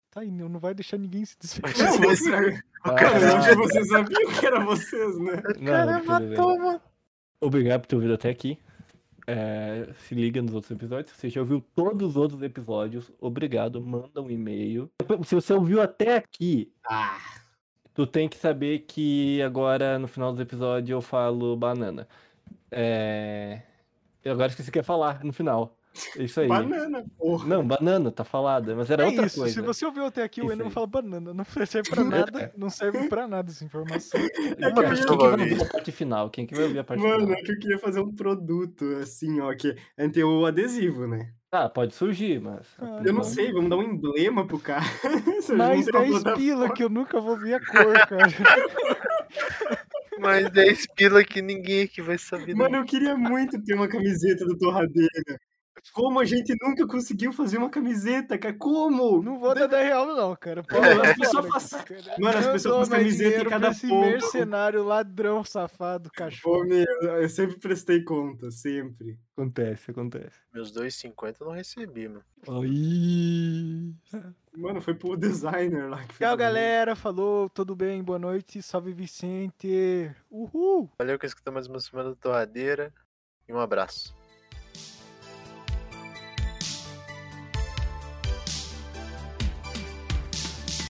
Tá 0.10 0.22
aí, 0.22 0.32
não 0.32 0.60
vai 0.60 0.74
deixar 0.74 0.98
ninguém 0.98 1.24
se 1.26 1.38
despedir. 1.40 1.84
Não, 1.84 2.00
mas, 2.00 2.22
cara, 2.22 3.20
eu 3.20 3.38
acho 3.38 3.50
que 3.50 3.56
vocês 3.56 3.88
sabiam 3.90 4.32
que 4.40 4.46
era 4.46 4.60
vocês, 4.64 5.20
né? 5.20 5.44
Não, 5.60 6.20
bem. 6.20 6.36
toma. 6.36 6.82
Obrigado 7.40 7.82
por 7.82 7.88
ter 7.88 7.96
ouvido 7.96 8.14
até 8.14 8.30
aqui. 8.30 8.58
É, 9.30 9.90
se 10.08 10.16
liga 10.16 10.42
nos 10.42 10.54
outros 10.54 10.72
episódios. 10.72 11.12
Se 11.12 11.20
você 11.20 11.30
já 11.30 11.42
ouviu 11.42 11.62
todos 11.76 12.12
os 12.12 12.18
outros 12.18 12.42
episódios, 12.42 13.12
obrigado. 13.20 13.82
Manda 13.82 14.22
um 14.22 14.32
e-mail. 14.32 14.90
Se 15.26 15.36
você 15.36 15.54
ouviu 15.54 15.82
até 15.82 16.16
aqui, 16.16 16.72
Ah, 16.90 17.20
tu 17.94 18.08
tem 18.08 18.30
que 18.30 18.38
saber 18.38 18.80
que 18.88 19.42
agora 19.42 20.00
no 20.00 20.08
final 20.08 20.32
do 20.32 20.42
episódio 20.42 20.94
eu 20.94 21.02
falo 21.02 21.58
banana. 21.58 22.08
É... 22.72 23.62
Eu 24.24 24.32
agora 24.34 24.50
esqueci 24.50 24.70
o 24.70 24.72
que 24.72 24.80
ia 24.80 24.84
falar 24.84 25.24
no 25.24 25.34
final. 25.34 25.77
É 26.18 26.24
isso 26.24 26.40
aí. 26.42 26.48
banana, 26.48 27.06
porra. 27.18 27.48
Não, 27.48 27.66
banana, 27.68 28.12
tá 28.12 28.24
falada, 28.24 28.76
mas 28.76 28.90
era 28.90 29.04
É 29.04 29.06
outra 29.08 29.26
isso, 29.26 29.40
coisa. 29.40 29.54
se 29.54 29.62
você 29.62 29.86
ouviu 29.86 30.06
até 30.06 30.24
aqui, 30.24 30.42
o 30.42 30.46
Isso 30.46 30.54
Enem 30.54 30.68
aí. 30.68 30.72
fala 30.74 30.88
banana. 30.88 31.34
Não 31.34 31.44
serve 31.66 31.90
pra 31.90 32.04
nada, 32.06 32.54
não 32.58 32.70
serve 32.70 33.08
pra 33.10 33.28
nada 33.28 33.50
essa 33.52 33.64
informação. 33.64 34.20
É 34.60 34.72
que 34.72 34.74
Mano, 34.74 34.96
quem 34.96 35.06
que 35.06 35.16
vai 35.18 35.32
ouvir 35.42 35.62
a 35.62 35.66
parte 35.66 35.92
final? 35.92 36.30
Quem 36.30 36.46
que 36.48 36.56
vai 36.56 36.64
ouvir 36.66 36.80
a 36.80 36.84
parte 36.84 37.04
Mano, 37.04 37.20
final? 37.22 37.34
é 37.38 37.42
que 37.42 37.52
eu 37.52 37.60
queria 37.60 37.80
fazer 37.80 38.00
um 38.00 38.14
produto, 38.14 38.86
assim, 39.02 39.40
ó, 39.40 39.54
que 39.56 39.76
gente 40.00 40.14
tem 40.14 40.24
o 40.24 40.46
adesivo, 40.46 41.08
né? 41.08 41.32
Ah, 41.52 41.70
pode 41.70 41.96
surgir, 41.96 42.42
mas. 42.42 42.68
Ah, 42.78 43.02
Eu 43.06 43.14
não 43.14 43.24
sei, 43.24 43.54
vamos 43.54 43.70
dar 43.70 43.78
um 43.78 43.84
emblema 43.84 44.46
pro 44.46 44.60
cara. 44.60 44.84
Mais 45.56 45.86
não 45.86 45.92
tem 45.94 46.02
uma 46.02 46.02
10 46.02 46.10
plataforma- 46.24 46.36
pila 46.38 46.74
que 46.74 46.84
eu 46.84 46.90
nunca 46.90 47.22
vou 47.22 47.38
ver 47.38 47.54
a 47.56 47.60
cor, 47.60 48.08
cara. 48.08 48.28
Mais 50.20 50.50
10 50.52 50.88
pila 50.96 51.24
que 51.24 51.42
ninguém 51.42 51.84
aqui 51.84 52.02
vai 52.02 52.18
saber. 52.18 52.56
Mano, 52.56 52.78
eu 52.78 52.84
queria 52.86 53.16
muito 53.16 53.62
ter 53.64 53.76
uma 53.76 53.88
camiseta 53.88 54.46
do 54.46 54.58
Torradeira. 54.58 55.40
Como 55.94 56.20
a 56.20 56.26
gente 56.26 56.56
nunca 56.62 56.86
conseguiu 56.88 57.32
fazer 57.34 57.58
uma 57.58 57.70
camiseta, 57.70 58.38
cara? 58.38 58.54
Como? 58.54 59.22
Não 59.24 59.40
vou 59.40 59.56
dar 59.56 59.68
10 59.68 59.86
real, 59.88 60.06
não, 60.08 60.36
cara. 60.36 60.62
Pô, 60.64 60.80
Mano, 60.80 61.02
as 61.04 61.18
pessoas 61.18 61.48
passam- 61.48 61.80
Mano, 62.20 62.38
as 62.38 62.48
pessoas 62.48 62.88
passam 62.90 62.98
camiseta 62.98 63.42
em 63.42 63.50
cada 63.50 63.70
esse 63.70 63.88
ponto. 63.88 64.02
mercenário, 64.02 64.84
ladrão, 64.84 65.44
safado, 65.44 66.10
Pô, 66.10 66.16
cachorro. 66.16 66.66
meu, 66.66 66.86
eu 67.02 67.30
sempre 67.30 67.58
prestei 67.60 68.04
conta, 68.04 68.52
sempre. 68.52 69.18
Acontece, 69.36 69.92
acontece. 69.92 70.40
Meus 70.54 70.72
2,50 70.72 71.42
eu 71.42 71.48
não 71.48 71.54
recebi, 71.54 72.08
mano. 72.08 72.24
Aí. 72.50 73.94
Mano, 74.56 74.82
foi 74.82 74.96
pro 74.96 75.16
designer 75.16 75.88
lá 75.90 75.98
que 76.04 76.16
fez. 76.16 76.18
Tchau, 76.28 76.34
o- 76.34 76.38
galera. 76.38 76.96
Falou, 76.96 77.48
tudo 77.50 77.76
bem? 77.76 78.04
Boa 78.04 78.18
noite. 78.18 78.62
Salve, 78.64 78.92
Vicente. 78.94 80.12
Uhul. 80.32 80.90
Valeu 80.98 81.20
que 81.20 81.28
escutou 81.28 81.54
mais 81.54 81.68
uma 81.68 81.80
semana 81.80 82.10
do 82.10 82.16
Torradeira. 82.16 82.92
E 83.48 83.54
um 83.54 83.60
abraço. 83.60 84.17